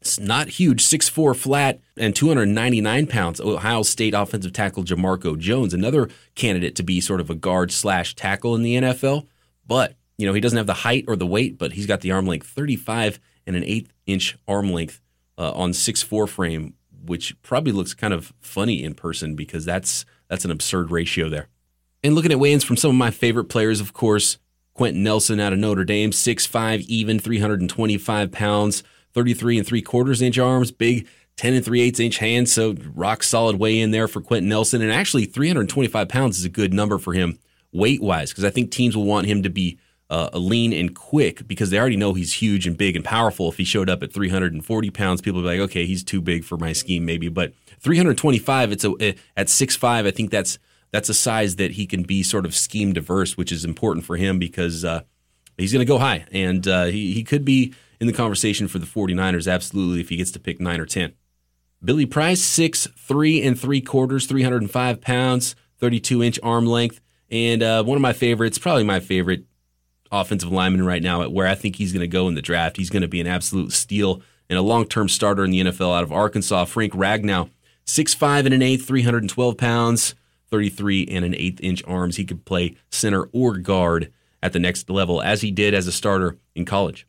it's 0.00 0.18
not 0.18 0.48
huge, 0.48 0.84
6'4 0.84 1.34
flat 1.34 1.80
and 1.96 2.14
299 2.14 3.06
pounds. 3.06 3.40
Ohio 3.40 3.82
State 3.82 4.14
offensive 4.14 4.52
tackle 4.52 4.84
Jamarco 4.84 5.36
Jones, 5.36 5.74
another 5.74 6.08
candidate 6.34 6.76
to 6.76 6.82
be 6.82 7.00
sort 7.00 7.20
of 7.20 7.30
a 7.30 7.34
guard 7.34 7.72
slash 7.72 8.14
tackle 8.14 8.54
in 8.54 8.62
the 8.62 8.76
NFL. 8.76 9.26
But, 9.66 9.96
you 10.16 10.26
know, 10.26 10.34
he 10.34 10.40
doesn't 10.40 10.56
have 10.56 10.66
the 10.66 10.74
height 10.74 11.04
or 11.08 11.16
the 11.16 11.26
weight, 11.26 11.58
but 11.58 11.72
he's 11.72 11.86
got 11.86 12.00
the 12.00 12.12
arm 12.12 12.26
length 12.26 12.46
35 12.46 13.18
and 13.46 13.56
an 13.56 13.64
eighth 13.64 13.92
inch 14.06 14.36
arm 14.46 14.70
length 14.70 15.00
uh, 15.36 15.52
on 15.52 15.72
6'4 15.72 16.28
frame, 16.28 16.74
which 17.04 17.40
probably 17.42 17.72
looks 17.72 17.94
kind 17.94 18.14
of 18.14 18.32
funny 18.40 18.84
in 18.84 18.94
person 18.94 19.34
because 19.34 19.64
that's 19.64 20.04
that's 20.28 20.44
an 20.44 20.50
absurd 20.50 20.90
ratio 20.90 21.28
there. 21.28 21.48
And 22.04 22.14
looking 22.14 22.30
at 22.30 22.38
weigh-ins 22.38 22.64
from 22.64 22.76
some 22.76 22.90
of 22.90 22.96
my 22.96 23.10
favorite 23.10 23.46
players, 23.46 23.80
of 23.80 23.92
course, 23.92 24.38
Quenton 24.74 25.02
Nelson 25.02 25.40
out 25.40 25.52
of 25.52 25.58
Notre 25.58 25.84
Dame, 25.84 26.10
6'5 26.10 26.82
even, 26.82 27.18
325 27.18 28.30
pounds. 28.30 28.84
33 29.18 29.58
and 29.58 29.66
three 29.66 29.82
quarters 29.82 30.22
inch 30.22 30.38
arms, 30.38 30.70
big 30.70 31.08
10 31.38 31.54
and 31.54 31.64
3 31.64 31.80
eighths 31.80 31.98
inch 31.98 32.18
hands. 32.18 32.52
So 32.52 32.76
rock 32.94 33.24
solid 33.24 33.56
way 33.56 33.80
in 33.80 33.90
there 33.90 34.06
for 34.06 34.20
Quenton 34.20 34.48
Nelson. 34.48 34.80
And 34.80 34.92
actually, 34.92 35.24
325 35.24 36.08
pounds 36.08 36.38
is 36.38 36.44
a 36.44 36.48
good 36.48 36.72
number 36.72 36.98
for 36.98 37.14
him 37.14 37.40
weight 37.72 38.00
wise, 38.00 38.30
because 38.30 38.44
I 38.44 38.50
think 38.50 38.70
teams 38.70 38.96
will 38.96 39.06
want 39.06 39.26
him 39.26 39.42
to 39.42 39.50
be 39.50 39.76
uh, 40.08 40.30
lean 40.34 40.72
and 40.72 40.94
quick 40.94 41.48
because 41.48 41.70
they 41.70 41.80
already 41.80 41.96
know 41.96 42.14
he's 42.14 42.34
huge 42.34 42.64
and 42.64 42.78
big 42.78 42.94
and 42.94 43.04
powerful. 43.04 43.48
If 43.48 43.56
he 43.56 43.64
showed 43.64 43.90
up 43.90 44.04
at 44.04 44.12
340 44.12 44.90
pounds, 44.90 45.20
people 45.20 45.42
would 45.42 45.50
be 45.50 45.58
like, 45.58 45.70
okay, 45.70 45.84
he's 45.84 46.04
too 46.04 46.20
big 46.20 46.44
for 46.44 46.56
my 46.56 46.72
scheme, 46.72 47.04
maybe. 47.04 47.28
But 47.28 47.54
325, 47.80 48.70
it's 48.70 48.84
a 48.84 48.94
eh, 49.00 49.12
at 49.36 49.48
6'5, 49.48 50.06
I 50.06 50.12
think 50.12 50.30
that's 50.30 50.60
that's 50.92 51.08
a 51.08 51.14
size 51.14 51.56
that 51.56 51.72
he 51.72 51.86
can 51.86 52.04
be 52.04 52.22
sort 52.22 52.46
of 52.46 52.54
scheme 52.54 52.92
diverse, 52.92 53.36
which 53.36 53.50
is 53.50 53.64
important 53.64 54.06
for 54.06 54.16
him 54.16 54.38
because 54.38 54.84
uh, 54.84 55.02
he's 55.56 55.72
going 55.72 55.84
to 55.84 55.92
go 55.92 55.98
high 55.98 56.24
and 56.30 56.68
uh, 56.68 56.84
he, 56.84 57.12
he 57.12 57.24
could 57.24 57.44
be 57.44 57.74
in 58.00 58.06
the 58.06 58.12
conversation 58.12 58.68
for 58.68 58.78
the 58.78 58.86
49ers, 58.86 59.50
absolutely, 59.52 60.00
if 60.00 60.08
he 60.08 60.16
gets 60.16 60.30
to 60.32 60.40
pick 60.40 60.60
9 60.60 60.80
or 60.80 60.86
10. 60.86 61.12
Billy 61.84 62.06
Price, 62.06 62.42
six 62.42 62.88
three 62.96 63.40
and 63.42 63.58
three 63.58 63.80
quarters, 63.80 64.26
305 64.26 65.00
pounds, 65.00 65.54
32 65.78 66.22
inch 66.22 66.40
arm 66.42 66.66
length. 66.66 67.00
And 67.30 67.62
uh, 67.62 67.84
one 67.84 67.96
of 67.96 68.02
my 68.02 68.12
favorites, 68.12 68.58
probably 68.58 68.84
my 68.84 69.00
favorite 69.00 69.44
offensive 70.10 70.50
lineman 70.50 70.84
right 70.84 71.02
now, 71.02 71.22
at 71.22 71.32
where 71.32 71.46
I 71.46 71.54
think 71.54 71.76
he's 71.76 71.92
going 71.92 72.00
to 72.00 72.08
go 72.08 72.26
in 72.26 72.34
the 72.34 72.42
draft. 72.42 72.78
He's 72.78 72.90
going 72.90 73.02
to 73.02 73.08
be 73.08 73.20
an 73.20 73.26
absolute 73.26 73.72
steal 73.72 74.22
and 74.48 74.58
a 74.58 74.62
long 74.62 74.86
term 74.86 75.08
starter 75.08 75.44
in 75.44 75.50
the 75.50 75.60
NFL 75.60 75.96
out 75.96 76.02
of 76.02 76.12
Arkansas. 76.12 76.64
Frank 76.64 76.94
Ragnow, 76.94 77.50
six 77.84 78.12
five 78.12 78.44
and 78.44 78.54
an 78.54 78.62
eighth, 78.62 78.86
312 78.86 79.56
pounds, 79.56 80.14
33 80.50 81.06
and 81.10 81.24
an 81.24 81.34
eighth 81.36 81.60
inch 81.62 81.82
arms. 81.86 82.16
He 82.16 82.24
could 82.24 82.44
play 82.44 82.76
center 82.90 83.28
or 83.32 83.56
guard 83.58 84.12
at 84.42 84.52
the 84.52 84.58
next 84.58 84.90
level, 84.90 85.22
as 85.22 85.42
he 85.42 85.50
did 85.50 85.74
as 85.74 85.86
a 85.86 85.92
starter 85.92 86.38
in 86.54 86.64
college. 86.64 87.06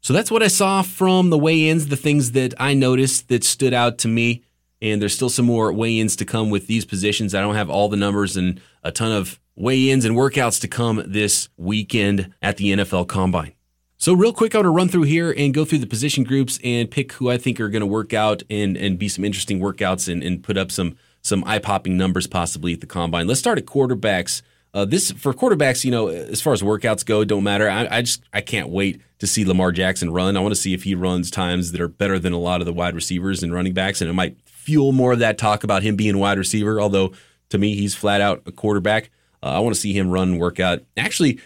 So 0.00 0.12
that's 0.12 0.30
what 0.30 0.42
I 0.42 0.48
saw 0.48 0.82
from 0.82 1.30
the 1.30 1.38
weigh 1.38 1.68
ins, 1.68 1.88
the 1.88 1.96
things 1.96 2.32
that 2.32 2.54
I 2.58 2.74
noticed 2.74 3.28
that 3.28 3.44
stood 3.44 3.74
out 3.74 3.98
to 3.98 4.08
me. 4.08 4.42
And 4.80 5.02
there's 5.02 5.14
still 5.14 5.28
some 5.28 5.46
more 5.46 5.72
weigh 5.72 5.98
ins 5.98 6.14
to 6.16 6.24
come 6.24 6.50
with 6.50 6.68
these 6.68 6.84
positions. 6.84 7.34
I 7.34 7.40
don't 7.40 7.56
have 7.56 7.68
all 7.68 7.88
the 7.88 7.96
numbers 7.96 8.36
and 8.36 8.60
a 8.84 8.92
ton 8.92 9.10
of 9.10 9.40
weigh 9.56 9.90
ins 9.90 10.04
and 10.04 10.16
workouts 10.16 10.60
to 10.60 10.68
come 10.68 11.02
this 11.04 11.48
weekend 11.56 12.32
at 12.40 12.56
the 12.58 12.72
NFL 12.72 13.08
Combine. 13.08 13.52
So, 14.00 14.12
real 14.12 14.32
quick, 14.32 14.54
I 14.54 14.58
want 14.58 14.66
to 14.66 14.70
run 14.70 14.88
through 14.88 15.02
here 15.02 15.34
and 15.36 15.52
go 15.52 15.64
through 15.64 15.78
the 15.80 15.86
position 15.86 16.22
groups 16.22 16.60
and 16.62 16.88
pick 16.88 17.14
who 17.14 17.28
I 17.28 17.36
think 17.36 17.58
are 17.58 17.68
going 17.68 17.80
to 17.80 17.86
work 17.86 18.12
out 18.12 18.44
and, 18.48 18.76
and 18.76 18.96
be 18.96 19.08
some 19.08 19.24
interesting 19.24 19.58
workouts 19.58 20.10
and, 20.10 20.22
and 20.22 20.40
put 20.40 20.56
up 20.56 20.70
some 20.70 20.96
some 21.20 21.42
eye 21.44 21.58
popping 21.58 21.96
numbers 21.96 22.28
possibly 22.28 22.72
at 22.72 22.80
the 22.80 22.86
combine. 22.86 23.26
Let's 23.26 23.40
start 23.40 23.58
at 23.58 23.66
quarterbacks. 23.66 24.42
Uh, 24.78 24.84
this 24.84 25.10
for 25.10 25.34
quarterbacks, 25.34 25.84
you 25.84 25.90
know, 25.90 26.06
as 26.06 26.40
far 26.40 26.52
as 26.52 26.62
workouts 26.62 27.04
go, 27.04 27.24
don't 27.24 27.42
matter. 27.42 27.68
I, 27.68 27.88
I, 27.90 28.02
just 28.02 28.22
I 28.32 28.40
can't 28.40 28.68
wait 28.68 29.02
to 29.18 29.26
see 29.26 29.44
Lamar 29.44 29.72
Jackson 29.72 30.12
run. 30.12 30.36
I 30.36 30.40
want 30.40 30.52
to 30.54 30.60
see 30.60 30.72
if 30.72 30.84
he 30.84 30.94
runs 30.94 31.32
times 31.32 31.72
that 31.72 31.80
are 31.80 31.88
better 31.88 32.16
than 32.16 32.32
a 32.32 32.38
lot 32.38 32.60
of 32.60 32.64
the 32.64 32.72
wide 32.72 32.94
receivers 32.94 33.42
and 33.42 33.52
running 33.52 33.74
backs, 33.74 34.00
and 34.00 34.08
it 34.08 34.12
might 34.12 34.36
fuel 34.44 34.92
more 34.92 35.14
of 35.14 35.18
that 35.18 35.36
talk 35.36 35.64
about 35.64 35.82
him 35.82 35.96
being 35.96 36.18
wide 36.18 36.38
receiver. 36.38 36.80
Although 36.80 37.12
to 37.48 37.58
me, 37.58 37.74
he's 37.74 37.96
flat 37.96 38.20
out 38.20 38.42
a 38.46 38.52
quarterback. 38.52 39.10
Uh, 39.42 39.46
I 39.46 39.58
want 39.58 39.74
to 39.74 39.80
see 39.80 39.92
him 39.92 40.10
run 40.10 40.38
workout. 40.38 40.84
Actually, 40.96 41.40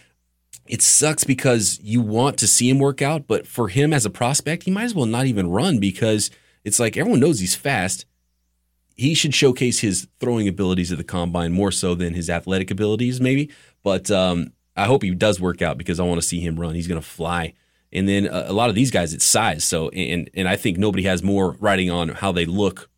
it 0.69 0.83
sucks 0.83 1.25
because 1.25 1.81
you 1.83 2.03
want 2.03 2.37
to 2.37 2.47
see 2.47 2.69
him 2.69 2.81
work 2.81 3.01
out, 3.01 3.27
but 3.27 3.47
for 3.47 3.69
him 3.69 3.95
as 3.95 4.05
a 4.05 4.11
prospect, 4.11 4.65
he 4.65 4.71
might 4.71 4.85
as 4.85 4.95
well 4.95 5.07
not 5.07 5.25
even 5.25 5.49
run 5.49 5.79
because 5.79 6.31
it's 6.65 6.79
like 6.79 6.99
everyone 6.99 7.21
knows 7.21 7.41
he's 7.41 7.55
fast. 7.55 8.05
He 9.03 9.15
should 9.15 9.35
showcase 9.35 9.81
his 9.81 10.07
throwing 10.21 10.47
abilities 10.47 10.93
at 10.93 10.99
the 10.99 11.05
combine 11.05 11.53
more 11.53 11.73
so 11.73 11.97
than 11.97 12.15
his 12.15 12.31
athletic 12.31 12.71
abilities, 12.71 13.21
maybe. 13.21 13.51
But 13.83 14.11
um, 14.13 14.53
I 14.77 14.85
hope 14.85 15.03
he 15.03 15.11
does 15.13 15.41
work 15.41 15.61
out 15.61 15.77
because 15.77 15.99
I 15.99 16.05
want 16.05 16.21
to 16.21 16.27
see 16.27 16.41
him 16.41 16.59
run. 16.59 16.77
He's 16.77 16.87
going 16.87 17.01
to 17.01 17.07
fly. 17.07 17.55
And 17.93 18.09
then 18.09 18.27
a, 18.27 18.45
a 18.49 18.53
lot 18.53 18.69
of 18.69 18.77
these 18.77 18.93
guys, 18.93 19.13
it's 19.13 19.25
size. 19.25 19.65
So, 19.65 19.89
and 19.89 20.31
and 20.35 20.49
I 20.49 20.55
think 20.55 20.79
nobody 20.79 21.03
has 21.03 21.21
more 21.21 21.57
writing 21.59 21.91
on 21.91 22.11
how 22.11 22.31
they 22.31 22.47
look 22.47 22.89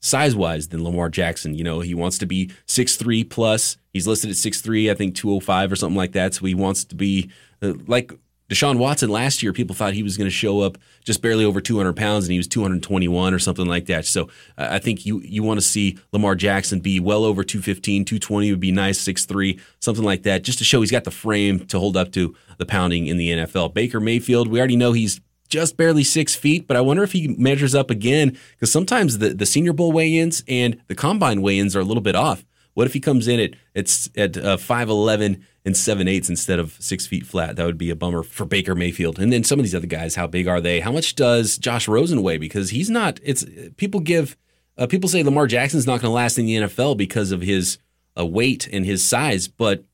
size 0.00 0.36
wise 0.36 0.68
than 0.68 0.84
Lamar 0.84 1.08
Jackson. 1.08 1.54
You 1.54 1.64
know, 1.64 1.80
he 1.80 1.94
wants 1.94 2.18
to 2.18 2.26
be 2.26 2.50
six 2.66 2.96
three 2.96 3.24
plus. 3.24 3.78
He's 3.94 4.06
listed 4.06 4.30
at 4.30 4.36
six 4.36 4.60
three, 4.60 4.90
I 4.90 4.94
think 4.94 5.14
205 5.14 5.72
or 5.72 5.76
something 5.76 5.96
like 5.96 6.12
that. 6.12 6.34
So 6.34 6.44
he 6.44 6.54
wants 6.54 6.84
to 6.84 6.94
be 6.94 7.30
uh, 7.62 7.72
like 7.86 8.12
Deshaun 8.48 8.78
Watson 8.78 9.10
last 9.10 9.42
year. 9.42 9.52
People 9.52 9.74
thought 9.74 9.94
he 9.94 10.02
was 10.02 10.16
going 10.16 10.26
to 10.26 10.34
show 10.34 10.60
up 10.60 10.78
just 11.04 11.20
barely 11.20 11.44
over 11.44 11.60
200 11.60 11.96
pounds 11.96 12.24
and 12.26 12.32
he 12.32 12.38
was 12.38 12.46
221 12.46 13.34
or 13.34 13.38
something 13.38 13.66
like 13.66 13.86
that. 13.86 14.06
So 14.06 14.24
uh, 14.56 14.68
I 14.70 14.78
think 14.78 15.04
you, 15.04 15.20
you 15.20 15.42
want 15.42 15.58
to 15.58 15.66
see 15.66 15.98
Lamar 16.12 16.34
Jackson 16.34 16.80
be 16.80 17.00
well 17.00 17.24
over 17.24 17.42
215, 17.42 18.04
220 18.04 18.50
would 18.50 18.60
be 18.60 18.72
nice, 18.72 19.00
six 19.00 19.24
three, 19.24 19.58
something 19.80 20.04
like 20.04 20.22
that, 20.22 20.42
just 20.42 20.58
to 20.58 20.64
show 20.64 20.80
he's 20.80 20.90
got 20.90 21.04
the 21.04 21.10
frame 21.10 21.66
to 21.66 21.78
hold 21.78 21.96
up 21.96 22.12
to 22.12 22.34
the 22.58 22.66
pounding 22.66 23.06
in 23.06 23.16
the 23.16 23.30
NFL. 23.30 23.74
Baker 23.74 24.00
Mayfield, 24.00 24.48
we 24.48 24.58
already 24.58 24.76
know 24.76 24.92
he's 24.92 25.20
just 25.48 25.76
barely 25.76 26.04
six 26.04 26.34
feet, 26.34 26.66
but 26.66 26.76
I 26.76 26.80
wonder 26.80 27.02
if 27.02 27.12
he 27.12 27.28
measures 27.28 27.74
up 27.74 27.90
again 27.90 28.36
because 28.52 28.72
sometimes 28.72 29.18
the, 29.18 29.30
the 29.30 29.46
Senior 29.46 29.72
Bowl 29.72 29.92
weigh-ins 29.92 30.42
and 30.48 30.80
the 30.88 30.94
Combine 30.94 31.40
weigh-ins 31.40 31.76
are 31.76 31.80
a 31.80 31.84
little 31.84 32.02
bit 32.02 32.16
off. 32.16 32.44
What 32.76 32.86
if 32.86 32.92
he 32.92 33.00
comes 33.00 33.26
in 33.26 33.40
at 33.40 33.54
it's 33.74 34.10
at 34.18 34.36
uh, 34.36 34.58
five 34.58 34.90
eleven 34.90 35.46
and 35.64 35.74
seven 35.74 36.06
eighths 36.08 36.28
instead 36.28 36.58
of 36.58 36.76
six 36.78 37.06
feet 37.06 37.24
flat? 37.24 37.56
That 37.56 37.64
would 37.64 37.78
be 37.78 37.88
a 37.88 37.96
bummer 37.96 38.22
for 38.22 38.44
Baker 38.44 38.74
Mayfield. 38.74 39.18
And 39.18 39.32
then 39.32 39.44
some 39.44 39.58
of 39.58 39.64
these 39.64 39.74
other 39.74 39.86
guys, 39.86 40.14
how 40.14 40.26
big 40.26 40.46
are 40.46 40.60
they? 40.60 40.80
How 40.80 40.92
much 40.92 41.14
does 41.14 41.56
Josh 41.56 41.88
Rosen 41.88 42.22
weigh? 42.22 42.36
Because 42.36 42.68
he's 42.68 42.90
not. 42.90 43.18
It's 43.22 43.46
people 43.78 44.00
give 44.00 44.36
uh, 44.76 44.86
people 44.86 45.08
say 45.08 45.22
Lamar 45.22 45.46
Jackson's 45.46 45.86
not 45.86 46.02
going 46.02 46.10
to 46.10 46.14
last 46.14 46.36
in 46.36 46.44
the 46.44 46.56
NFL 46.56 46.98
because 46.98 47.32
of 47.32 47.40
his 47.40 47.78
uh, 48.18 48.26
weight 48.26 48.68
and 48.70 48.84
his 48.84 49.02
size, 49.02 49.48
but 49.48 49.84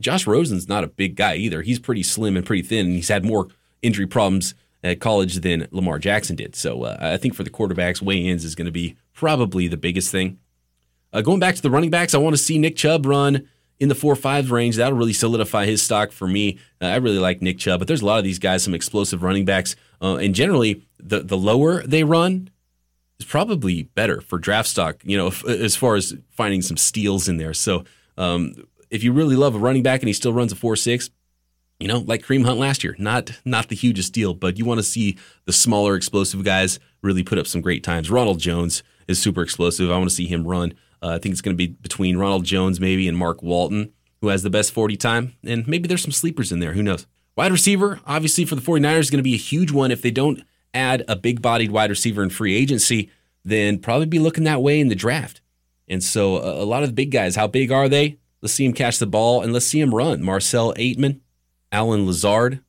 Josh 0.00 0.26
Rosen's 0.26 0.66
not 0.66 0.82
a 0.82 0.88
big 0.88 1.16
guy 1.16 1.34
either. 1.34 1.60
He's 1.60 1.78
pretty 1.78 2.02
slim 2.02 2.38
and 2.38 2.46
pretty 2.46 2.62
thin, 2.62 2.86
and 2.86 2.94
he's 2.94 3.08
had 3.08 3.22
more 3.22 3.48
injury 3.82 4.06
problems 4.06 4.54
at 4.82 4.98
college 4.98 5.36
than 5.40 5.68
Lamar 5.72 5.98
Jackson 5.98 6.36
did. 6.36 6.56
So 6.56 6.84
uh, 6.84 6.96
I 7.00 7.18
think 7.18 7.34
for 7.34 7.44
the 7.44 7.50
quarterbacks, 7.50 8.00
weigh-ins 8.00 8.46
is 8.46 8.54
going 8.54 8.64
to 8.64 8.72
be 8.72 8.96
probably 9.12 9.68
the 9.68 9.76
biggest 9.76 10.10
thing. 10.10 10.38
Uh, 11.12 11.20
going 11.20 11.40
back 11.40 11.54
to 11.56 11.62
the 11.62 11.70
running 11.70 11.90
backs, 11.90 12.14
I 12.14 12.18
want 12.18 12.34
to 12.34 12.42
see 12.42 12.58
Nick 12.58 12.76
Chubb 12.76 13.06
run 13.06 13.48
in 13.78 13.88
the 13.88 13.94
four 13.94 14.14
five 14.14 14.50
range. 14.50 14.76
That'll 14.76 14.98
really 14.98 15.12
solidify 15.12 15.66
his 15.66 15.82
stock 15.82 16.12
for 16.12 16.28
me. 16.28 16.58
Uh, 16.80 16.86
I 16.86 16.96
really 16.96 17.18
like 17.18 17.42
Nick 17.42 17.58
Chubb, 17.58 17.80
but 17.80 17.88
there's 17.88 18.02
a 18.02 18.06
lot 18.06 18.18
of 18.18 18.24
these 18.24 18.38
guys, 18.38 18.62
some 18.62 18.74
explosive 18.74 19.22
running 19.22 19.44
backs, 19.44 19.74
uh, 20.00 20.16
and 20.16 20.34
generally 20.34 20.86
the 20.98 21.20
the 21.20 21.36
lower 21.36 21.82
they 21.82 22.04
run 22.04 22.50
is 23.18 23.26
probably 23.26 23.84
better 23.84 24.20
for 24.20 24.38
draft 24.38 24.68
stock. 24.68 25.00
You 25.04 25.16
know, 25.16 25.28
f- 25.28 25.46
as 25.46 25.76
far 25.76 25.96
as 25.96 26.14
finding 26.30 26.62
some 26.62 26.76
steals 26.76 27.28
in 27.28 27.38
there. 27.38 27.54
So 27.54 27.84
um, 28.16 28.54
if 28.90 29.02
you 29.02 29.12
really 29.12 29.36
love 29.36 29.54
a 29.54 29.58
running 29.58 29.82
back 29.82 30.00
and 30.00 30.08
he 30.08 30.12
still 30.12 30.32
runs 30.32 30.52
a 30.52 30.56
four 30.56 30.76
six, 30.76 31.10
you 31.78 31.88
know, 31.88 31.98
like 31.98 32.22
Kareem 32.22 32.44
Hunt 32.44 32.60
last 32.60 32.84
year. 32.84 32.94
Not 32.98 33.32
not 33.44 33.68
the 33.68 33.76
hugest 33.76 34.12
deal, 34.12 34.34
but 34.34 34.58
you 34.58 34.64
want 34.64 34.78
to 34.78 34.84
see 34.84 35.16
the 35.46 35.52
smaller, 35.52 35.96
explosive 35.96 36.44
guys 36.44 36.78
really 37.02 37.22
put 37.22 37.38
up 37.38 37.46
some 37.46 37.62
great 37.62 37.82
times. 37.82 38.10
Ronald 38.10 38.38
Jones 38.38 38.82
is 39.08 39.20
super 39.20 39.42
explosive. 39.42 39.90
I 39.90 39.96
want 39.96 40.10
to 40.10 40.14
see 40.14 40.26
him 40.26 40.46
run. 40.46 40.74
Uh, 41.02 41.08
I 41.08 41.18
think 41.18 41.32
it's 41.32 41.40
going 41.40 41.56
to 41.56 41.58
be 41.58 41.68
between 41.68 42.16
Ronald 42.16 42.44
Jones 42.44 42.80
maybe 42.80 43.08
and 43.08 43.16
Mark 43.16 43.42
Walton, 43.42 43.92
who 44.20 44.28
has 44.28 44.42
the 44.42 44.50
best 44.50 44.72
40 44.72 44.96
time. 44.96 45.34
And 45.44 45.66
maybe 45.66 45.88
there's 45.88 46.02
some 46.02 46.12
sleepers 46.12 46.52
in 46.52 46.60
there. 46.60 46.72
Who 46.72 46.82
knows? 46.82 47.06
Wide 47.36 47.52
receiver, 47.52 48.00
obviously 48.06 48.44
for 48.44 48.54
the 48.54 48.60
49ers, 48.60 48.98
is 48.98 49.10
going 49.10 49.18
to 49.18 49.22
be 49.22 49.34
a 49.34 49.38
huge 49.38 49.70
one. 49.72 49.90
If 49.90 50.02
they 50.02 50.10
don't 50.10 50.42
add 50.74 51.04
a 51.08 51.16
big 51.16 51.40
bodied 51.40 51.70
wide 51.70 51.90
receiver 51.90 52.22
in 52.22 52.30
free 52.30 52.56
agency, 52.56 53.10
then 53.44 53.78
probably 53.78 54.06
be 54.06 54.18
looking 54.18 54.44
that 54.44 54.62
way 54.62 54.80
in 54.80 54.88
the 54.88 54.94
draft. 54.94 55.40
And 55.88 56.04
so 56.04 56.36
a, 56.36 56.62
a 56.62 56.66
lot 56.66 56.82
of 56.82 56.90
the 56.90 56.94
big 56.94 57.10
guys, 57.10 57.36
how 57.36 57.46
big 57.46 57.72
are 57.72 57.88
they? 57.88 58.18
Let's 58.42 58.54
see 58.54 58.64
him 58.64 58.72
catch 58.72 58.98
the 58.98 59.06
ball 59.06 59.42
and 59.42 59.52
let's 59.52 59.66
see 59.66 59.80
him 59.80 59.94
run. 59.94 60.22
Marcel 60.22 60.74
Ateman, 60.74 61.20
Allen 61.72 62.06
Lazard, 62.06 62.60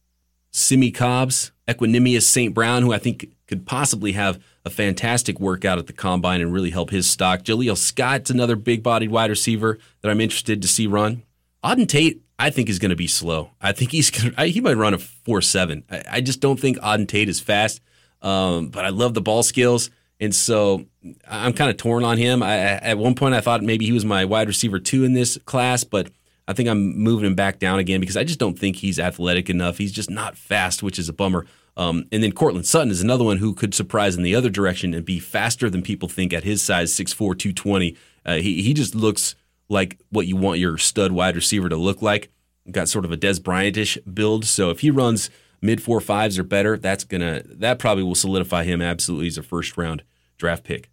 Simmie 0.52 0.91
Cobbs, 0.91 1.52
Equanimeous 1.72 2.24
St. 2.24 2.54
Brown, 2.54 2.84
who 2.84 2.94
I 2.94 2.98
think 2.98 3.30
could 3.48 3.66
possibly 3.66 4.14
have 4.14 4.42
a 4.66 4.70
fantastic 4.70 5.40
workout 5.40 5.78
at 5.78 5.88
the 5.88 5.94
combine 5.94 6.42
and 6.42 6.54
really 6.54 6.70
help 6.70 6.90
his 6.90 7.10
stock. 7.10 7.42
Jaleel 7.42 7.78
Scott's 7.78 8.30
another 8.30 8.56
big 8.56 8.84
bodied 8.84 9.12
wide 9.12 9.30
receiver 9.30 9.78
that 10.02 10.10
I'm 10.10 10.22
interested 10.22 10.62
to 10.62 10.68
see 10.68 10.88
run. 10.88 11.24
Auden 11.64 11.88
Tate, 11.88 12.22
I 12.40 12.50
think, 12.50 12.70
is 12.70 12.80
going 12.80 12.90
to 12.90 12.96
be 12.96 13.08
slow. 13.08 13.52
I 13.62 13.72
think 13.72 13.92
he's 13.92 14.10
going 14.12 14.34
to, 14.34 14.46
he 14.46 14.62
might 14.62 14.78
run 14.78 14.94
a 14.94 14.98
4 14.98 15.42
7. 15.42 15.84
I, 15.90 16.04
I, 16.10 16.22
just 16.22 16.40
don't 16.40 16.60
think 16.60 16.78
Auden 16.80 17.08
Tate 17.08 17.30
is 17.30 17.40
fast, 17.40 17.82
um, 18.22 18.70
but 18.70 18.86
I 18.86 18.90
love 18.90 19.14
the 19.14 19.22
ball 19.22 19.44
skills. 19.44 19.90
And 20.20 20.36
so 20.36 20.86
I'm 21.28 21.54
kind 21.54 21.72
of 21.72 21.78
torn 21.78 22.04
on 22.04 22.18
him. 22.18 22.44
I, 22.44 22.58
at 22.58 22.98
one 23.00 23.16
point, 23.16 23.34
I 23.34 23.42
thought 23.42 23.64
maybe 23.64 23.86
he 23.86 23.92
was 23.92 24.06
my 24.06 24.24
wide 24.24 24.48
receiver 24.48 24.80
two 24.80 25.04
in 25.04 25.14
this 25.14 25.38
class, 25.46 25.84
but 25.84 26.12
I 26.48 26.54
think 26.54 26.70
I'm 26.70 26.96
moving 26.98 27.26
him 27.26 27.36
back 27.36 27.58
down 27.60 27.80
again 27.80 28.00
because 28.00 28.18
I 28.18 28.24
just 28.24 28.40
don't 28.40 28.58
think 28.58 28.76
he's 28.76 29.00
athletic 29.00 29.50
enough. 29.50 29.78
He's 29.80 29.92
just 29.92 30.12
not 30.12 30.38
fast, 30.38 30.84
which 30.84 31.00
is 31.00 31.10
a 31.10 31.14
bummer. 31.14 31.48
Um, 31.78 32.06
and 32.12 32.22
then 32.22 32.32
Courtland 32.34 32.66
Sutton 32.66 32.92
is 32.92 33.02
another 33.02 33.24
one 33.24 33.38
who 33.38 33.54
could 33.54 33.74
surprise 33.74 34.16
in 34.16 34.24
the 34.24 34.36
other 34.36 34.50
direction 34.50 34.94
and 34.94 35.06
be 35.06 35.20
faster 35.20 35.70
than 35.70 35.82
people 35.82 36.10
think 36.10 36.34
at 36.34 36.44
his 36.44 36.62
size, 36.62 36.92
6'4", 36.92 37.16
220. 37.18 37.98
Uh, 38.26 38.36
he, 38.36 38.62
he 38.62 38.74
just 38.74 38.94
looks 38.94 39.36
like 39.70 40.00
what 40.10 40.28
you 40.28 40.36
want 40.36 40.60
your 40.60 40.78
stud 40.78 41.12
wide 41.12 41.36
receiver 41.36 41.70
to 41.70 41.78
look 41.78 42.02
like. 42.02 42.32
Got 42.70 42.90
sort 42.90 43.06
of 43.06 43.12
a 43.12 43.18
Dez 43.18 43.40
Bryantish 43.40 43.98
build. 44.14 44.46
So 44.46 44.70
if 44.70 44.82
he 44.82 44.92
runs 44.92 45.30
mid 45.62 45.82
four 45.82 46.02
fives 46.02 46.38
or 46.38 46.44
better, 46.44 46.78
that's 46.78 47.04
gonna 47.04 47.42
that 47.46 47.80
probably 47.80 48.04
will 48.04 48.16
solidify 48.16 48.64
him 48.64 48.82
absolutely 48.82 49.28
as 49.28 49.38
a 49.38 49.44
first 49.44 49.78
round 49.78 50.04
draft 50.38 50.64
pick. 50.64 50.92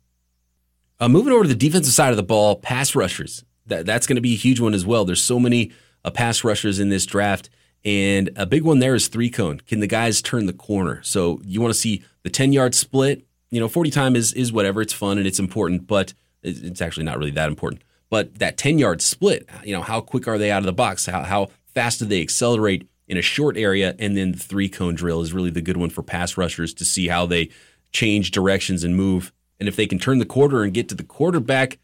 Uh, 1.00 1.08
moving 1.08 1.32
over 1.32 1.42
to 1.42 1.48
the 1.48 1.54
defensive 1.54 1.92
side 1.92 2.10
of 2.10 2.16
the 2.16 2.22
ball, 2.22 2.56
pass 2.56 2.94
rushers 2.94 3.44
that, 3.68 3.86
that's 3.86 4.06
going 4.06 4.16
to 4.16 4.22
be 4.22 4.34
a 4.34 4.36
huge 4.36 4.60
one 4.60 4.74
as 4.74 4.84
well. 4.84 5.04
There's 5.04 5.22
so 5.22 5.38
many 5.38 5.72
uh, 6.04 6.10
pass 6.10 6.42
rushers 6.42 6.80
in 6.80 6.88
this 6.88 7.06
draft. 7.06 7.48
And 7.88 8.28
a 8.36 8.44
big 8.44 8.64
one 8.64 8.80
there 8.80 8.94
is 8.94 9.08
three 9.08 9.30
cone. 9.30 9.60
Can 9.60 9.80
the 9.80 9.86
guys 9.86 10.20
turn 10.20 10.44
the 10.44 10.52
corner? 10.52 11.00
So 11.02 11.40
you 11.42 11.62
want 11.62 11.72
to 11.72 11.80
see 11.80 12.04
the 12.22 12.28
10 12.28 12.52
yard 12.52 12.74
split. 12.74 13.24
You 13.48 13.60
know, 13.60 13.68
40 13.68 13.90
time 13.90 14.14
is, 14.14 14.34
is 14.34 14.52
whatever. 14.52 14.82
It's 14.82 14.92
fun 14.92 15.16
and 15.16 15.26
it's 15.26 15.38
important, 15.38 15.86
but 15.86 16.12
it's 16.42 16.82
actually 16.82 17.04
not 17.04 17.16
really 17.16 17.30
that 17.30 17.48
important. 17.48 17.80
But 18.10 18.40
that 18.40 18.58
10 18.58 18.78
yard 18.78 19.00
split, 19.00 19.48
you 19.64 19.72
know, 19.74 19.80
how 19.80 20.02
quick 20.02 20.28
are 20.28 20.36
they 20.36 20.50
out 20.50 20.58
of 20.58 20.66
the 20.66 20.72
box? 20.74 21.06
How, 21.06 21.22
how 21.22 21.48
fast 21.72 22.00
do 22.00 22.04
they 22.04 22.20
accelerate 22.20 22.86
in 23.06 23.16
a 23.16 23.22
short 23.22 23.56
area? 23.56 23.96
And 23.98 24.18
then 24.18 24.32
the 24.32 24.38
three 24.38 24.68
cone 24.68 24.94
drill 24.94 25.22
is 25.22 25.32
really 25.32 25.48
the 25.48 25.62
good 25.62 25.78
one 25.78 25.88
for 25.88 26.02
pass 26.02 26.36
rushers 26.36 26.74
to 26.74 26.84
see 26.84 27.08
how 27.08 27.24
they 27.24 27.48
change 27.90 28.32
directions 28.32 28.84
and 28.84 28.96
move. 28.96 29.32
And 29.58 29.66
if 29.66 29.76
they 29.76 29.86
can 29.86 29.98
turn 29.98 30.18
the 30.18 30.26
quarter 30.26 30.62
and 30.62 30.74
get 30.74 30.90
to 30.90 30.94
the 30.94 31.04
quarterback, 31.04 31.78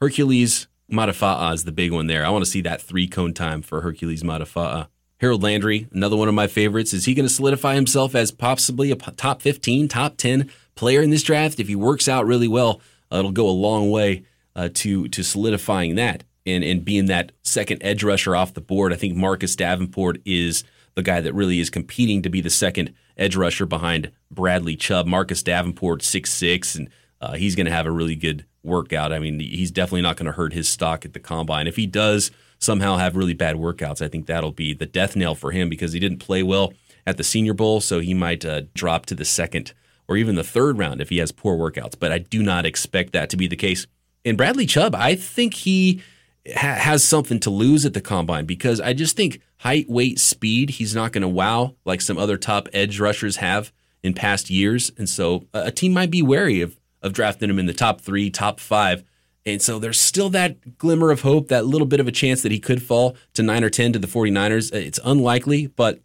Hercules 0.00 0.68
Mata'afa 0.92 1.54
is 1.54 1.64
the 1.64 1.72
big 1.72 1.90
one 1.90 2.06
there. 2.06 2.24
I 2.24 2.30
want 2.30 2.44
to 2.44 2.50
see 2.50 2.60
that 2.60 2.80
three 2.80 3.08
cone 3.08 3.34
time 3.34 3.62
for 3.62 3.80
Hercules 3.80 4.22
Mata'afa. 4.22 4.86
Harold 5.20 5.42
Landry, 5.42 5.86
another 5.92 6.16
one 6.16 6.28
of 6.28 6.34
my 6.34 6.46
favorites. 6.46 6.94
Is 6.94 7.04
he 7.04 7.12
going 7.12 7.28
to 7.28 7.34
solidify 7.34 7.74
himself 7.74 8.14
as 8.14 8.30
possibly 8.30 8.90
a 8.90 8.96
top 8.96 9.42
15, 9.42 9.86
top 9.86 10.16
10 10.16 10.50
player 10.74 11.02
in 11.02 11.10
this 11.10 11.22
draft? 11.22 11.60
If 11.60 11.68
he 11.68 11.76
works 11.76 12.08
out 12.08 12.26
really 12.26 12.48
well, 12.48 12.80
uh, 13.12 13.18
it'll 13.18 13.30
go 13.30 13.48
a 13.48 13.50
long 13.50 13.90
way 13.90 14.24
uh, 14.56 14.70
to 14.74 15.08
to 15.08 15.22
solidifying 15.22 15.94
that 15.96 16.24
and, 16.46 16.64
and 16.64 16.84
being 16.84 17.06
that 17.06 17.32
second 17.42 17.82
edge 17.82 18.02
rusher 18.02 18.34
off 18.34 18.54
the 18.54 18.62
board. 18.62 18.94
I 18.94 18.96
think 18.96 19.14
Marcus 19.14 19.54
Davenport 19.54 20.18
is 20.24 20.64
the 20.94 21.02
guy 21.02 21.20
that 21.20 21.34
really 21.34 21.60
is 21.60 21.68
competing 21.68 22.22
to 22.22 22.30
be 22.30 22.40
the 22.40 22.50
second 22.50 22.94
edge 23.16 23.36
rusher 23.36 23.66
behind 23.66 24.10
Bradley 24.30 24.74
Chubb. 24.74 25.06
Marcus 25.06 25.42
Davenport, 25.42 26.02
six 26.02 26.32
six, 26.32 26.74
and 26.74 26.88
uh, 27.20 27.34
he's 27.34 27.56
going 27.56 27.66
to 27.66 27.72
have 27.72 27.86
a 27.86 27.92
really 27.92 28.16
good 28.16 28.46
workout. 28.62 29.12
I 29.12 29.18
mean, 29.18 29.38
he's 29.38 29.70
definitely 29.70 30.02
not 30.02 30.16
going 30.16 30.26
to 30.26 30.32
hurt 30.32 30.54
his 30.54 30.68
stock 30.68 31.04
at 31.04 31.12
the 31.12 31.20
combine. 31.20 31.66
If 31.66 31.76
he 31.76 31.86
does 31.86 32.30
somehow 32.60 32.96
have 32.96 33.16
really 33.16 33.34
bad 33.34 33.56
workouts, 33.56 34.00
I 34.00 34.08
think 34.08 34.26
that'll 34.26 34.52
be 34.52 34.72
the 34.74 34.86
death 34.86 35.16
knell 35.16 35.34
for 35.34 35.50
him 35.50 35.68
because 35.68 35.92
he 35.92 36.00
didn't 36.00 36.18
play 36.18 36.42
well 36.42 36.72
at 37.06 37.16
the 37.16 37.24
Senior 37.24 37.54
Bowl, 37.54 37.80
so 37.80 37.98
he 37.98 38.14
might 38.14 38.44
uh, 38.44 38.62
drop 38.74 39.06
to 39.06 39.14
the 39.14 39.24
second 39.24 39.72
or 40.06 40.16
even 40.16 40.34
the 40.34 40.44
third 40.44 40.78
round 40.78 41.00
if 41.00 41.08
he 41.08 41.18
has 41.18 41.32
poor 41.32 41.56
workouts. 41.56 41.98
But 41.98 42.12
I 42.12 42.18
do 42.18 42.42
not 42.42 42.66
expect 42.66 43.12
that 43.12 43.30
to 43.30 43.36
be 43.36 43.46
the 43.46 43.56
case. 43.56 43.86
And 44.24 44.36
Bradley 44.36 44.66
Chubb, 44.66 44.94
I 44.94 45.14
think 45.14 45.54
he 45.54 46.02
ha- 46.46 46.74
has 46.74 47.04
something 47.04 47.40
to 47.40 47.50
lose 47.50 47.86
at 47.86 47.94
the 47.94 48.00
combine 48.00 48.44
because 48.44 48.80
I 48.80 48.92
just 48.92 49.16
think 49.16 49.40
height, 49.58 49.88
weight, 49.88 50.18
speed, 50.18 50.70
he's 50.70 50.94
not 50.94 51.12
going 51.12 51.22
to 51.22 51.28
wow 51.28 51.76
like 51.84 52.00
some 52.00 52.18
other 52.18 52.36
top 52.36 52.68
edge 52.72 52.98
rushers 53.00 53.36
have 53.36 53.72
in 54.02 54.14
past 54.14 54.50
years. 54.50 54.90
And 54.98 55.08
so 55.08 55.46
a 55.54 55.70
team 55.70 55.92
might 55.92 56.10
be 56.10 56.22
wary 56.22 56.60
of, 56.60 56.78
of 57.02 57.12
drafting 57.12 57.48
him 57.48 57.58
in 57.58 57.66
the 57.66 57.72
top 57.72 58.00
three, 58.00 58.30
top 58.30 58.60
five. 58.60 59.04
And 59.52 59.62
so 59.62 59.78
there's 59.78 60.00
still 60.00 60.30
that 60.30 60.78
glimmer 60.78 61.10
of 61.10 61.22
hope, 61.22 61.48
that 61.48 61.66
little 61.66 61.86
bit 61.86 62.00
of 62.00 62.08
a 62.08 62.12
chance 62.12 62.42
that 62.42 62.52
he 62.52 62.58
could 62.58 62.82
fall 62.82 63.16
to 63.34 63.42
nine 63.42 63.64
or 63.64 63.70
10 63.70 63.92
to 63.94 63.98
the 63.98 64.06
49ers. 64.06 64.72
Uh, 64.72 64.78
it's 64.78 65.00
unlikely, 65.04 65.66
but 65.68 66.00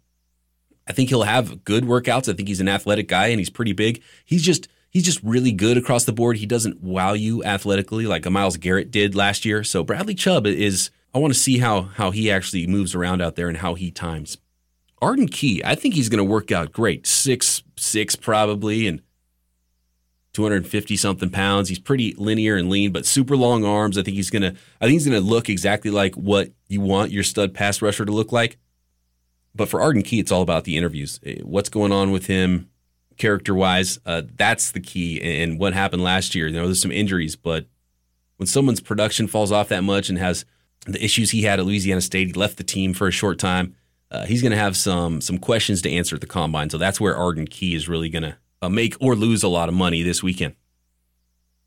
I 0.88 0.92
think 0.92 1.08
he'll 1.08 1.22
have 1.22 1.64
good 1.64 1.84
workouts. 1.84 2.28
I 2.28 2.34
think 2.34 2.48
he's 2.48 2.60
an 2.60 2.68
athletic 2.68 3.08
guy 3.08 3.28
and 3.28 3.38
he's 3.38 3.50
pretty 3.50 3.72
big. 3.72 4.02
He's 4.24 4.42
just 4.42 4.68
he's 4.90 5.04
just 5.04 5.22
really 5.22 5.52
good 5.52 5.76
across 5.76 6.04
the 6.04 6.12
board. 6.12 6.36
He 6.36 6.46
doesn't 6.46 6.82
wow 6.82 7.12
you 7.12 7.42
athletically 7.44 8.06
like 8.06 8.24
a 8.26 8.30
Myles 8.30 8.56
Garrett 8.56 8.90
did 8.90 9.14
last 9.14 9.44
year. 9.44 9.64
So 9.64 9.82
Bradley 9.82 10.14
Chubb 10.14 10.46
is 10.46 10.90
I 11.14 11.18
want 11.18 11.34
to 11.34 11.38
see 11.38 11.58
how 11.58 11.82
how 11.82 12.10
he 12.12 12.30
actually 12.30 12.66
moves 12.66 12.94
around 12.94 13.20
out 13.20 13.36
there 13.36 13.48
and 13.48 13.58
how 13.58 13.74
he 13.74 13.90
times. 13.90 14.38
Arden 15.02 15.28
Key, 15.28 15.62
I 15.64 15.74
think 15.74 15.94
he's 15.94 16.08
going 16.08 16.18
to 16.18 16.24
work 16.24 16.50
out 16.50 16.72
great. 16.72 17.06
Six 17.06 17.62
six 17.76 18.16
probably 18.16 18.86
and 18.86 19.02
250 20.36 20.98
something 20.98 21.30
pounds. 21.30 21.70
He's 21.70 21.78
pretty 21.78 22.12
linear 22.18 22.56
and 22.56 22.68
lean, 22.68 22.92
but 22.92 23.06
super 23.06 23.38
long 23.38 23.64
arms. 23.64 23.96
I 23.96 24.02
think 24.02 24.16
he's 24.16 24.28
gonna 24.28 24.54
I 24.82 24.84
think 24.84 24.92
he's 24.92 25.06
gonna 25.06 25.20
look 25.20 25.48
exactly 25.48 25.90
like 25.90 26.14
what 26.14 26.50
you 26.68 26.82
want 26.82 27.10
your 27.10 27.22
stud 27.22 27.54
pass 27.54 27.80
rusher 27.80 28.04
to 28.04 28.12
look 28.12 28.32
like. 28.32 28.58
But 29.54 29.70
for 29.70 29.80
Arden 29.80 30.02
Key, 30.02 30.20
it's 30.20 30.30
all 30.30 30.42
about 30.42 30.64
the 30.64 30.76
interviews. 30.76 31.18
Eh, 31.24 31.38
what's 31.42 31.70
going 31.70 31.90
on 31.90 32.10
with 32.10 32.26
him 32.26 32.68
character 33.16 33.54
wise? 33.54 33.98
Uh, 34.04 34.22
that's 34.36 34.72
the 34.72 34.80
key. 34.80 35.22
And 35.22 35.58
what 35.58 35.72
happened 35.72 36.04
last 36.04 36.34
year? 36.34 36.48
You 36.48 36.52
know, 36.52 36.66
there's 36.66 36.82
some 36.82 36.92
injuries, 36.92 37.34
but 37.34 37.64
when 38.36 38.46
someone's 38.46 38.80
production 38.80 39.26
falls 39.26 39.50
off 39.50 39.70
that 39.70 39.84
much 39.84 40.10
and 40.10 40.18
has 40.18 40.44
the 40.86 41.02
issues 41.02 41.30
he 41.30 41.44
had 41.44 41.58
at 41.58 41.64
Louisiana 41.64 42.02
State, 42.02 42.26
he 42.26 42.32
left 42.34 42.58
the 42.58 42.62
team 42.62 42.92
for 42.92 43.08
a 43.08 43.10
short 43.10 43.38
time. 43.38 43.74
Uh, 44.10 44.26
he's 44.26 44.42
going 44.42 44.52
to 44.52 44.58
have 44.58 44.76
some 44.76 45.22
some 45.22 45.38
questions 45.38 45.80
to 45.80 45.90
answer 45.90 46.14
at 46.14 46.20
the 46.20 46.26
combine. 46.26 46.68
So 46.68 46.76
that's 46.76 47.00
where 47.00 47.16
Arden 47.16 47.46
Key 47.46 47.74
is 47.74 47.88
really 47.88 48.10
going 48.10 48.24
to 48.24 48.36
uh, 48.66 48.68
make 48.68 48.96
or 49.00 49.14
lose 49.14 49.42
a 49.42 49.48
lot 49.48 49.68
of 49.68 49.74
money 49.74 50.02
this 50.02 50.22
weekend. 50.22 50.54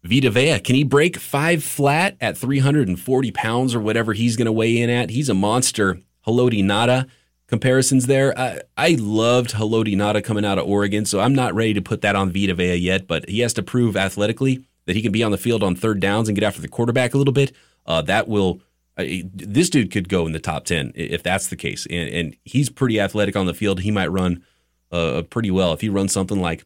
Vita 0.03 0.29
Vea, 0.29 0.59
can 0.59 0.75
he 0.75 0.83
break 0.83 1.17
five 1.17 1.63
flat 1.63 2.15
at 2.21 2.37
340 2.37 3.31
pounds 3.31 3.75
or 3.75 3.79
whatever 3.79 4.13
he's 4.13 4.37
going 4.37 4.45
to 4.45 4.51
weigh 4.51 4.81
in 4.81 4.89
at? 4.89 5.09
He's 5.09 5.29
a 5.29 5.33
monster. 5.33 5.99
Haloti 6.25 6.63
Ngata 6.63 7.09
comparisons 7.47 8.05
there. 8.05 8.37
I, 8.37 8.61
I 8.77 8.95
loved 8.99 9.51
Haloti 9.51 9.95
Ngata 9.95 10.23
coming 10.23 10.45
out 10.45 10.59
of 10.59 10.67
Oregon, 10.67 11.05
so 11.05 11.19
I'm 11.19 11.33
not 11.33 11.53
ready 11.55 11.73
to 11.73 11.81
put 11.81 12.01
that 12.01 12.15
on 12.15 12.31
Vita 12.31 12.53
Vea 12.53 12.75
yet, 12.75 13.07
but 13.07 13.27
he 13.27 13.39
has 13.39 13.53
to 13.53 13.63
prove 13.63 13.97
athletically 13.97 14.65
that 14.85 14.95
he 14.95 15.01
can 15.01 15.11
be 15.11 15.23
on 15.23 15.31
the 15.31 15.37
field 15.37 15.63
on 15.63 15.75
third 15.75 15.99
downs 15.99 16.29
and 16.29 16.35
get 16.35 16.45
after 16.45 16.61
the 16.61 16.67
quarterback 16.67 17.13
a 17.13 17.17
little 17.17 17.33
bit. 17.33 17.51
Uh, 17.85 18.01
that 18.03 18.27
will. 18.27 18.61
This 18.97 19.69
dude 19.69 19.91
could 19.91 20.09
go 20.09 20.25
in 20.25 20.33
the 20.33 20.39
top 20.39 20.65
10 20.65 20.91
if 20.93 21.23
that's 21.23 21.47
the 21.47 21.55
case. 21.55 21.87
And, 21.89 22.09
and 22.09 22.37
he's 22.43 22.69
pretty 22.69 22.99
athletic 22.99 23.37
on 23.37 23.45
the 23.45 23.53
field. 23.53 23.79
He 23.79 23.91
might 23.91 24.11
run 24.11 24.43
uh, 24.91 25.23
pretty 25.29 25.51
well. 25.51 25.71
If 25.71 25.79
he 25.79 25.87
runs 25.87 26.11
something 26.11 26.41
like 26.41 26.65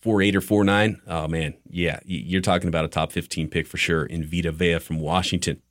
four 0.00 0.22
eight 0.22 0.36
or 0.36 0.40
four 0.40 0.64
nine. 0.64 1.00
Oh 1.06 1.28
man, 1.28 1.54
yeah, 1.68 2.00
you're 2.04 2.40
talking 2.40 2.68
about 2.68 2.84
a 2.84 2.88
top 2.88 3.12
15 3.12 3.48
pick 3.48 3.66
for 3.66 3.76
sure 3.76 4.04
in 4.04 4.24
Vita 4.24 4.52
Vea 4.52 4.78
from 4.78 5.00
Washington. 5.00 5.62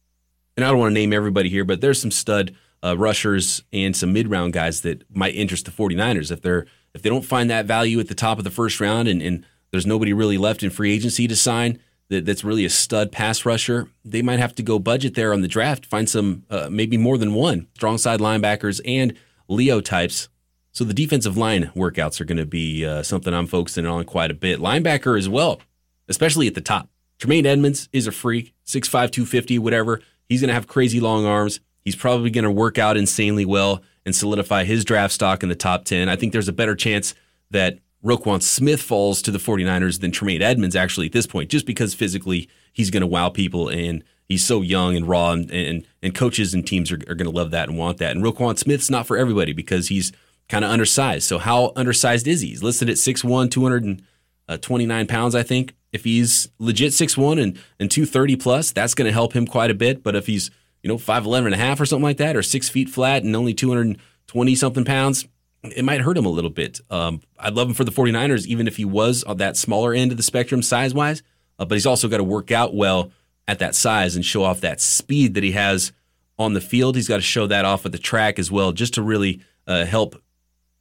And 0.56 0.66
I 0.66 0.70
don't 0.70 0.80
want 0.80 0.92
to 0.92 1.00
name 1.00 1.14
everybody 1.14 1.50
here, 1.50 1.64
but 1.64 1.82
there's 1.82 2.02
some 2.02 2.12
stud 2.12 2.56
uh, 2.84 2.98
rushers 2.98 3.64
and 3.72 3.96
some 3.96 4.14
mid 4.14 4.30
round 4.30 4.54
guys 4.54 4.82
that 4.82 5.04
might 5.16 5.36
interest 5.36 5.66
the 5.66 5.72
49ers. 5.72 6.32
If 6.32 6.42
they're 6.42 6.66
if 6.94 7.02
they 7.02 7.10
don't 7.10 7.26
find 7.26 7.50
that 7.50 7.66
value 7.66 8.00
at 8.00 8.08
the 8.08 8.16
top 8.16 8.38
of 8.38 8.44
the 8.44 8.50
first 8.50 8.80
round 8.80 9.08
and, 9.08 9.22
and 9.22 9.46
there's 9.72 9.86
nobody 9.86 10.14
really 10.14 10.38
left 10.38 10.64
in 10.64 10.70
free 10.70 10.94
agency 10.94 11.28
to 11.28 11.36
sign 11.36 11.80
that, 12.10 12.26
that's 12.26 12.44
really 12.44 12.66
a 12.66 12.70
stud 12.70 13.12
pass 13.12 13.46
rusher, 13.46 13.90
they 14.04 14.22
might 14.22 14.40
have 14.40 14.56
to 14.56 14.64
go 14.64 14.80
budget 14.80 15.14
there 15.14 15.34
on 15.34 15.42
the 15.42 15.48
draft, 15.48 15.86
find 15.86 16.10
some 16.10 16.44
uh, 16.50 16.70
maybe 16.72 16.98
more 16.98 17.18
than 17.18 17.34
one 17.34 17.68
strong 17.76 17.98
side 17.98 18.20
linebackers 18.20 18.82
and 18.86 19.14
Leo 19.48 19.80
types. 19.80 20.30
So 20.78 20.84
the 20.86 20.94
defensive 20.94 21.36
line 21.36 21.72
workouts 21.76 22.22
are 22.22 22.26
going 22.26 22.38
to 22.38 22.46
be 22.46 22.86
uh, 22.86 23.02
something 23.02 23.34
I'm 23.34 23.48
focusing 23.48 23.88
on 23.88 24.06
quite 24.06 24.30
a 24.30 24.36
bit. 24.36 24.60
Linebacker 24.60 25.18
as 25.18 25.28
well, 25.28 25.60
especially 26.08 26.46
at 26.46 26.54
the 26.54 26.62
top. 26.62 26.88
Tremaine 27.18 27.48
Edmunds 27.48 27.90
is 27.94 28.06
a 28.06 28.12
freak, 28.12 28.54
6'5, 28.68 28.92
250, 29.10 29.58
whatever. 29.58 30.02
He's 30.30 30.40
going 30.40 30.50
to 30.50 30.54
have 30.54 30.68
crazy 30.68 31.00
long 31.00 31.26
arms. 31.26 31.62
He's 31.84 31.96
probably 31.96 32.30
going 32.30 32.44
to 32.44 32.52
work 32.52 32.78
out 32.78 32.96
insanely 32.96 33.44
well 33.44 33.82
and 34.06 34.16
solidify 34.16 34.66
his 34.66 34.86
draft 34.86 35.16
stock 35.16 35.42
in 35.42 35.50
the 35.50 35.56
top 35.56 35.84
10. 35.84 36.10
I 36.10 36.16
think 36.16 36.32
there's 36.32 36.48
a 36.48 36.54
better 36.54 36.76
chance 36.76 37.16
that 37.50 37.80
Roquan 38.06 38.44
Smith 38.44 38.84
falls 38.84 39.24
to 39.24 39.32
the 39.32 39.40
49ers 39.40 40.00
than 40.00 40.12
Tremaine 40.12 40.44
Edmunds 40.44 40.76
actually 40.76 41.08
at 41.08 41.12
this 41.12 41.26
point, 41.26 41.50
just 41.50 41.66
because 41.66 41.96
physically 41.96 42.48
he's 42.72 42.92
going 42.92 43.02
to 43.02 43.08
wow 43.08 43.30
people 43.30 43.68
and 43.68 44.04
he's 44.28 44.46
so 44.46 44.62
young 44.62 44.96
and 44.96 45.08
raw, 45.08 45.32
and, 45.32 45.50
and, 45.50 45.88
and 46.04 46.14
coaches 46.14 46.54
and 46.54 46.68
teams 46.68 46.92
are, 46.92 47.02
are 47.08 47.16
going 47.16 47.30
to 47.30 47.36
love 47.36 47.50
that 47.50 47.68
and 47.68 47.80
want 47.80 47.98
that. 47.98 48.16
And 48.16 48.24
Roquan 48.24 48.60
Smith's 48.60 48.92
not 48.92 49.08
for 49.08 49.18
everybody 49.18 49.54
because 49.54 49.88
he's 49.88 50.12
kind 50.50 50.64
of 50.66 50.72
undersized. 50.72 51.28
So, 51.28 51.38
how 51.38 51.74
undersized 51.76 52.28
is 52.28 52.42
he? 52.42 52.50
He's 52.50 52.64
listed 52.64 52.90
at 52.90 52.96
6'1, 52.96 53.52
229 53.52 55.08
pounds, 55.08 55.36
I 55.36 55.44
think. 55.44 55.74
If 55.92 56.04
he's 56.04 56.50
legit 56.60 56.92
6'1 56.92 57.42
and, 57.42 57.60
and 57.80 57.90
230 57.90 58.36
plus, 58.36 58.72
that's 58.72 58.94
going 58.94 59.08
to 59.08 59.14
help 59.14 59.34
him 59.34 59.48
quite 59.48 59.72
a 59.72 59.76
bit. 59.76 60.04
But 60.04 60.16
if 60.16 60.28
he's 60.28 60.52
you 60.88 60.94
know, 60.94 60.98
5'11 60.98 61.46
and 61.46 61.54
a 61.54 61.58
half 61.58 61.80
or 61.80 61.86
something 61.86 62.04
like 62.04 62.18
that, 62.18 62.36
or 62.36 62.44
six 62.44 62.70
feet 62.70 62.90
flat 62.90 63.24
and 63.24 63.36
only 63.36 63.54
220 63.54 64.56
something 64.56 64.86
pounds, 64.86 65.28
it 65.64 65.84
might 65.84 66.02
hurt 66.02 66.18
him 66.18 66.26
a 66.26 66.30
little 66.30 66.50
bit. 66.50 66.80
Um, 66.90 67.22
I'd 67.38 67.56
love 67.56 67.68
him 67.68 67.74
for 67.74 67.84
the 67.84 67.92
49ers, 67.92 68.46
even 68.46 68.68
if 68.68 68.78
he 68.78 68.86
was 68.86 69.24
on 69.24 69.38
that 69.38 69.58
smaller 69.58 69.94
end 69.94 70.12
of 70.12 70.18
the 70.18 70.24
spectrum 70.24 70.62
size 70.62 70.94
wise, 70.94 71.24
uh, 71.60 71.66
but 71.66 71.76
he's 71.76 71.86
also 71.86 72.08
got 72.08 72.18
to 72.18 72.24
work 72.24 72.52
out 72.52 72.76
well 72.76 73.12
at 73.48 73.60
that 73.60 73.76
size 73.76 74.16
and 74.16 74.24
show 74.24 74.44
off 74.44 74.62
that 74.62 74.80
speed 74.80 75.34
that 75.34 75.44
he 75.44 75.54
has 75.54 75.92
on 76.38 76.54
the 76.54 76.62
field. 76.62 76.96
He's 76.96 77.08
got 77.08 77.18
to 77.18 77.22
show 77.22 77.48
that 77.48 77.66
off 77.66 77.86
at 77.86 77.92
the 77.92 77.98
track 77.98 78.38
as 78.40 78.52
well, 78.52 78.72
just 78.72 78.94
to 78.94 79.02
really 79.02 79.42
uh, 79.66 79.86
help 79.86 80.22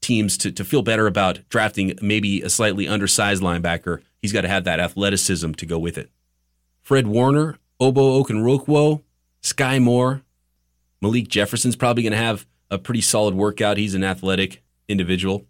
teams 0.07 0.39
to, 0.39 0.53
to 0.53 0.65
feel 0.65 0.83
better 0.83 1.07
about 1.07 1.41
drafting 1.49 1.93
maybe 2.01 2.43
a 2.43 2.49
slightly 2.49 2.87
undersized 2.87 3.43
linebacker. 3.43 4.03
He's 4.23 4.33
got 4.33 4.43
to 4.43 4.49
have 4.49 4.65
that 4.65 4.81
athleticism 4.81 5.53
to 5.53 5.67
go 5.67 5.79
with 5.79 5.99
it. 5.99 6.11
Fred 6.83 7.07
Warner, 7.07 7.59
Ogbo 7.81 8.25
Okoronkwo, 8.25 9.03
Skai 9.43 9.83
Moore, 9.83 10.23
Malik 11.03 11.29
Jefferson's 11.29 11.77
probably 11.77 12.03
going 12.03 12.13
to 12.13 12.19
have 12.19 12.47
a 12.71 12.79
pretty 12.79 13.01
solid 13.01 13.35
workout. 13.35 13.77
He's 13.77 13.95
an 13.95 14.05
athletic 14.05 14.63
individual. 14.89 15.45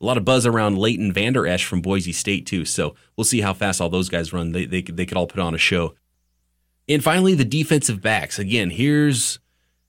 A 0.00 0.04
lot 0.04 0.18
of 0.18 0.24
buzz 0.24 0.44
around 0.44 0.78
Leighton 0.78 1.12
Vander 1.12 1.46
Esch 1.46 1.64
from 1.64 1.80
Boise 1.80 2.12
State 2.12 2.46
too. 2.46 2.64
So 2.64 2.94
we'll 3.16 3.24
see 3.24 3.40
how 3.40 3.54
fast 3.54 3.80
all 3.80 3.88
those 3.88 4.10
guys 4.10 4.32
run. 4.32 4.52
They 4.52 4.66
they 4.66 4.82
they 4.82 5.06
could 5.06 5.16
all 5.16 5.26
put 5.26 5.40
on 5.40 5.54
a 5.54 5.58
show. 5.58 5.94
And 6.88 7.02
finally, 7.02 7.34
the 7.34 7.44
defensive 7.44 8.00
backs. 8.00 8.38
Again, 8.38 8.70
here's 8.70 9.38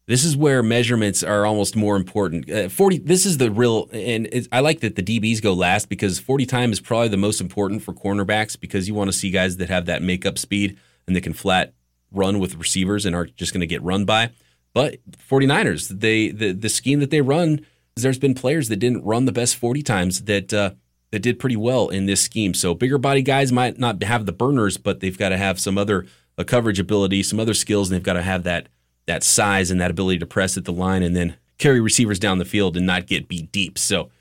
this 0.07 0.23
is 0.23 0.37
where 0.37 0.63
measurements 0.63 1.21
are 1.21 1.45
almost 1.45 1.75
more 1.75 1.97
important. 1.97 2.49
Uh, 2.49 2.69
Forty. 2.69 2.97
This 2.97 3.25
is 3.25 3.37
the 3.37 3.51
real, 3.51 3.89
and 3.91 4.47
I 4.51 4.61
like 4.61 4.79
that 4.79 4.95
the 4.95 5.03
DBs 5.03 5.41
go 5.41 5.53
last 5.53 5.89
because 5.89 6.17
forty 6.17 6.45
time 6.45 6.71
is 6.71 6.79
probably 6.79 7.09
the 7.09 7.17
most 7.17 7.41
important 7.41 7.83
for 7.83 7.93
cornerbacks 7.93 8.59
because 8.59 8.87
you 8.87 8.93
want 8.93 9.09
to 9.09 9.17
see 9.17 9.29
guys 9.31 9.57
that 9.57 9.69
have 9.69 9.85
that 9.85 10.01
makeup 10.01 10.37
speed 10.37 10.77
and 11.05 11.15
they 11.15 11.21
can 11.21 11.33
flat 11.33 11.73
run 12.11 12.39
with 12.39 12.55
receivers 12.55 13.05
and 13.05 13.15
aren't 13.15 13.35
just 13.35 13.53
going 13.53 13.61
to 13.61 13.67
get 13.67 13.83
run 13.83 14.05
by. 14.05 14.31
But 14.73 14.99
49ers, 15.29 15.99
they 15.99 16.29
the, 16.29 16.53
the 16.53 16.69
scheme 16.69 16.99
that 17.01 17.09
they 17.09 17.21
run, 17.21 17.65
there's 17.95 18.19
been 18.19 18.33
players 18.33 18.69
that 18.69 18.77
didn't 18.77 19.03
run 19.03 19.25
the 19.25 19.31
best 19.31 19.57
40 19.57 19.81
times 19.83 20.23
that 20.23 20.53
uh, 20.53 20.71
that 21.11 21.19
did 21.19 21.39
pretty 21.39 21.57
well 21.57 21.89
in 21.89 22.05
this 22.05 22.21
scheme. 22.21 22.53
So 22.53 22.73
bigger 22.73 22.97
body 22.97 23.21
guys 23.21 23.51
might 23.51 23.77
not 23.77 24.01
have 24.03 24.25
the 24.25 24.31
burners, 24.31 24.77
but 24.77 24.99
they've 25.01 25.17
got 25.17 25.29
to 25.29 25.37
have 25.37 25.59
some 25.59 25.77
other 25.77 26.05
uh, 26.37 26.43
coverage 26.45 26.79
ability, 26.79 27.23
some 27.23 27.39
other 27.39 27.53
skills, 27.53 27.89
and 27.89 27.95
they've 27.95 28.03
got 28.03 28.13
to 28.13 28.21
have 28.21 28.43
that 28.43 28.67
that 29.07 29.23
size 29.23 29.71
and 29.71 29.81
that 29.81 29.91
ability 29.91 30.19
to 30.19 30.25
press 30.25 30.57
at 30.57 30.65
the 30.65 30.71
line 30.71 31.01
and 31.01 31.15
then 31.15 31.35
carry 31.57 31.81
receivers 31.81 32.19
down 32.19 32.37
the 32.37 32.45
field 32.45 32.77
and 32.77 32.85
not 32.85 33.07
get 33.07 33.27
beat 33.27 33.51
deep. 33.51 33.77
So 33.77 34.11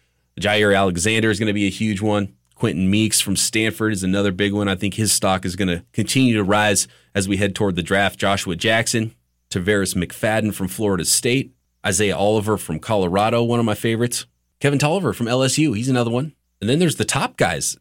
Jaire 0.41 0.77
Alexander 0.77 1.31
is 1.31 1.39
going 1.39 1.49
to 1.49 1.53
be 1.53 1.67
a 1.67 1.71
huge 1.71 2.01
one. 2.01 2.35
Quenton 2.55 2.91
Meeks 2.91 3.21
from 3.21 3.37
Stanford 3.37 3.93
is 3.93 4.03
another 4.03 4.33
big 4.33 4.55
one. 4.55 4.69
I 4.69 4.77
think 4.77 4.95
his 4.95 5.13
stock 5.13 5.45
is 5.45 5.57
going 5.57 5.69
to 5.69 5.85
continue 5.93 6.35
to 6.37 6.45
rise 6.45 6.89
as 7.15 7.29
we 7.29 7.37
head 7.37 7.55
toward 7.55 7.77
the 7.77 7.83
draft. 7.83 8.19
Joshua 8.19 8.57
Jackson, 8.57 9.15
Tarvarus 9.51 9.95
McFadden 9.95 10.55
from 10.55 10.69
Florida 10.69 11.05
State, 11.05 11.53
Isaiah 11.85 12.17
Oliver 12.17 12.57
from 12.57 12.79
Colorado, 12.79 13.43
one 13.43 13.61
of 13.61 13.67
my 13.67 13.75
favorites. 13.75 14.27
Kevin 14.59 14.79
Toliver 14.79 15.15
from 15.15 15.27
LSU, 15.27 15.77
he's 15.77 15.91
another 15.91 16.11
one. 16.11 16.35
And 16.61 16.71
then 16.71 16.79
there's 16.79 16.97
the 16.97 17.05
top 17.05 17.37
guys. 17.37 17.77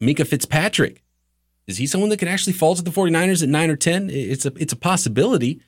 Minkah 0.00 0.26
Fitzpatrick. 0.26 1.02
Is 1.66 1.78
he 1.78 1.86
someone 1.86 2.10
that 2.10 2.18
can 2.18 2.28
actually 2.28 2.52
fall 2.52 2.74
to 2.74 2.82
the 2.82 2.90
49ers 2.90 3.42
at 3.42 3.48
9 3.48 3.70
or 3.70 3.76
10? 3.76 4.10
It's 4.10 4.46
a 4.46 4.52
it's 4.56 4.72
a 4.72 4.76
possibility. 4.76 5.60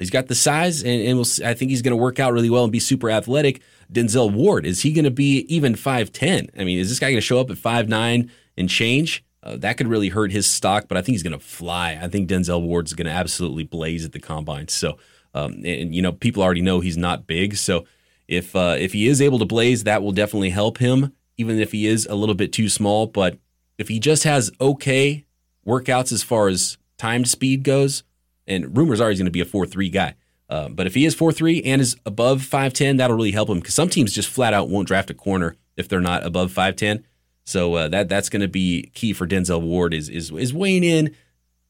He's 0.00 0.10
got 0.10 0.28
the 0.28 0.34
size, 0.34 0.82
and, 0.82 1.02
and 1.02 1.16
we'll, 1.18 1.26
I 1.44 1.54
think 1.54 1.70
he's 1.70 1.82
going 1.82 1.96
to 1.96 2.02
work 2.02 2.18
out 2.18 2.32
really 2.32 2.50
well 2.50 2.64
and 2.64 2.72
be 2.72 2.80
super 2.80 3.10
athletic. 3.10 3.60
Denzel 3.92 4.32
Ward, 4.32 4.64
is 4.64 4.80
he 4.80 4.92
going 4.92 5.04
to 5.04 5.10
be 5.10 5.40
even 5.54 5.74
5'10? 5.74 6.48
I 6.58 6.64
mean, 6.64 6.78
is 6.78 6.88
this 6.88 6.98
guy 6.98 7.10
going 7.10 7.18
to 7.18 7.20
show 7.20 7.38
up 7.38 7.50
at 7.50 7.58
5'9 7.58 8.30
and 8.56 8.68
change? 8.68 9.22
Uh, 9.42 9.56
that 9.56 9.76
could 9.76 9.88
really 9.88 10.08
hurt 10.08 10.32
his 10.32 10.48
stock, 10.48 10.86
but 10.88 10.96
I 10.96 11.02
think 11.02 11.14
he's 11.14 11.22
going 11.22 11.38
to 11.38 11.44
fly. 11.44 11.98
I 12.00 12.08
think 12.08 12.28
Denzel 12.28 12.62
Ward's 12.62 12.94
going 12.94 13.06
to 13.06 13.12
absolutely 13.12 13.64
blaze 13.64 14.04
at 14.04 14.12
the 14.12 14.20
combine. 14.20 14.68
So, 14.68 14.98
um, 15.34 15.62
and 15.64 15.94
you 15.94 16.02
know, 16.02 16.12
people 16.12 16.42
already 16.42 16.62
know 16.62 16.80
he's 16.80 16.96
not 16.96 17.26
big. 17.26 17.56
So, 17.56 17.84
if 18.28 18.54
uh, 18.54 18.76
if 18.78 18.92
he 18.92 19.06
is 19.08 19.20
able 19.20 19.38
to 19.38 19.44
blaze, 19.44 19.84
that 19.84 20.02
will 20.02 20.12
definitely 20.12 20.50
help 20.50 20.78
him, 20.78 21.12
even 21.36 21.58
if 21.58 21.72
he 21.72 21.86
is 21.86 22.06
a 22.06 22.14
little 22.14 22.34
bit 22.34 22.52
too 22.52 22.68
small. 22.68 23.06
But 23.06 23.38
if 23.78 23.88
he 23.88 23.98
just 23.98 24.24
has 24.24 24.50
okay 24.60 25.24
workouts 25.66 26.12
as 26.12 26.22
far 26.22 26.48
as 26.48 26.78
time 26.98 27.24
speed 27.24 27.64
goes, 27.64 28.02
and 28.50 28.76
rumors 28.76 29.00
are 29.00 29.08
he's 29.08 29.18
going 29.18 29.24
to 29.24 29.30
be 29.30 29.40
a 29.40 29.46
four 29.46 29.64
three 29.64 29.88
guy. 29.88 30.14
Uh, 30.50 30.68
but 30.68 30.88
if 30.88 30.94
he 30.94 31.04
is 31.04 31.14
4 31.14 31.30
3 31.30 31.62
and 31.62 31.80
is 31.80 31.96
above 32.04 32.42
5'10, 32.42 32.98
that'll 32.98 33.16
really 33.16 33.30
help 33.30 33.48
him 33.48 33.60
because 33.60 33.74
some 33.74 33.88
teams 33.88 34.12
just 34.12 34.28
flat 34.28 34.52
out 34.52 34.68
won't 34.68 34.88
draft 34.88 35.08
a 35.08 35.14
corner 35.14 35.56
if 35.76 35.88
they're 35.88 36.00
not 36.00 36.26
above 36.26 36.52
5'10. 36.52 37.04
So 37.44 37.74
uh, 37.74 37.88
that 37.88 38.08
that's 38.08 38.28
going 38.28 38.42
to 38.42 38.48
be 38.48 38.90
key 38.92 39.12
for 39.12 39.28
Denzel 39.28 39.62
Ward 39.62 39.94
is, 39.94 40.08
is 40.08 40.32
is 40.32 40.52
weighing 40.52 40.82
in, 40.82 41.14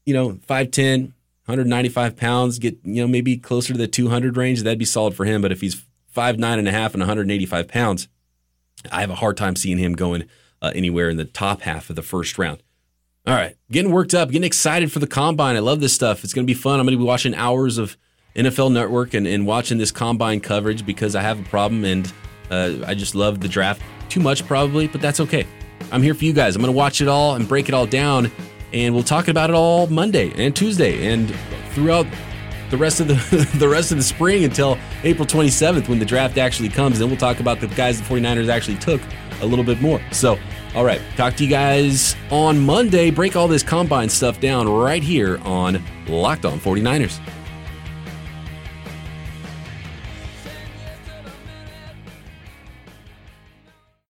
you 0.05 0.15
know, 0.15 0.31
5'10, 0.31 1.13
195 1.45 2.17
pounds, 2.17 2.57
get, 2.57 2.79
you 2.83 3.01
know, 3.01 3.07
maybe 3.07 3.37
closer 3.37 3.73
to 3.73 3.77
the 3.77 3.87
200 3.87 4.35
range. 4.35 4.63
That'd 4.63 4.79
be 4.79 4.85
solid 4.85 5.13
for 5.13 5.25
him. 5.25 5.43
But 5.43 5.51
if 5.51 5.61
he's 5.61 5.83
5'9 6.15 6.43
and 6.43 6.67
a 6.67 6.71
half 6.71 6.93
and 6.93 7.01
185 7.01 7.67
pounds, 7.67 8.07
I 8.91 9.01
have 9.01 9.11
a 9.11 9.15
hard 9.15 9.37
time 9.37 9.55
seeing 9.55 9.77
him 9.77 9.93
going 9.93 10.27
uh, 10.61 10.71
anywhere 10.73 11.09
in 11.09 11.17
the 11.17 11.25
top 11.25 11.61
half 11.61 11.89
of 11.91 11.95
the 11.95 12.01
first 12.01 12.39
round. 12.39 12.63
All 13.27 13.35
right, 13.35 13.55
getting 13.69 13.91
worked 13.91 14.15
up, 14.15 14.29
getting 14.29 14.43
excited 14.43 14.91
for 14.91 14.97
the 14.97 15.05
combine. 15.05 15.55
I 15.55 15.59
love 15.59 15.79
this 15.79 15.93
stuff. 15.93 16.23
It's 16.23 16.33
going 16.33 16.45
to 16.45 16.51
be 16.51 16.59
fun. 16.59 16.79
I'm 16.79 16.87
going 16.87 16.97
to 16.97 17.03
be 17.03 17.07
watching 17.07 17.35
hours 17.35 17.77
of 17.77 17.95
NFL 18.35 18.73
Network 18.73 19.13
and, 19.13 19.27
and 19.27 19.45
watching 19.45 19.77
this 19.77 19.91
combine 19.91 20.39
coverage 20.39 20.87
because 20.87 21.15
I 21.15 21.21
have 21.21 21.39
a 21.39 21.43
problem 21.43 21.85
and 21.85 22.11
uh, 22.49 22.77
I 22.87 22.95
just 22.95 23.13
love 23.13 23.39
the 23.39 23.47
draft 23.47 23.83
too 24.09 24.21
much, 24.21 24.47
probably, 24.47 24.87
but 24.87 25.01
that's 25.01 25.19
okay. 25.19 25.45
I'm 25.91 26.01
here 26.01 26.15
for 26.15 26.25
you 26.25 26.33
guys. 26.33 26.55
I'm 26.55 26.63
going 26.63 26.73
to 26.73 26.77
watch 26.77 26.99
it 26.99 27.07
all 27.07 27.35
and 27.35 27.47
break 27.47 27.69
it 27.69 27.75
all 27.75 27.85
down, 27.85 28.31
and 28.73 28.95
we'll 28.95 29.03
talk 29.03 29.27
about 29.27 29.51
it 29.51 29.55
all 29.55 29.85
Monday 29.85 30.33
and 30.35 30.55
Tuesday 30.55 31.13
and 31.13 31.31
throughout 31.73 32.07
the 32.71 32.77
rest 32.77 33.01
of 33.01 33.07
the 33.07 33.15
the 33.59 33.69
rest 33.69 33.91
of 33.91 33.97
the 33.97 34.03
spring 34.03 34.45
until 34.45 34.79
April 35.03 35.27
27th 35.27 35.87
when 35.87 35.99
the 35.99 36.05
draft 36.05 36.39
actually 36.39 36.69
comes. 36.69 36.97
Then 36.97 37.09
we'll 37.09 37.17
talk 37.17 37.39
about 37.39 37.59
the 37.59 37.67
guys 37.67 38.01
the 38.01 38.07
49ers 38.07 38.49
actually 38.49 38.77
took 38.77 38.99
a 39.41 39.45
little 39.45 39.65
bit 39.65 39.79
more. 39.79 40.01
So, 40.11 40.39
all 40.73 40.85
right, 40.85 41.01
talk 41.17 41.35
to 41.35 41.43
you 41.43 41.49
guys 41.49 42.15
on 42.29 42.59
Monday. 42.59 43.11
Break 43.11 43.35
all 43.35 43.47
this 43.47 43.63
combine 43.63 44.07
stuff 44.09 44.39
down 44.39 44.69
right 44.69 45.03
here 45.03 45.37
on 45.39 45.83
Locked 46.07 46.45
On 46.45 46.59
49ers. 46.59 47.19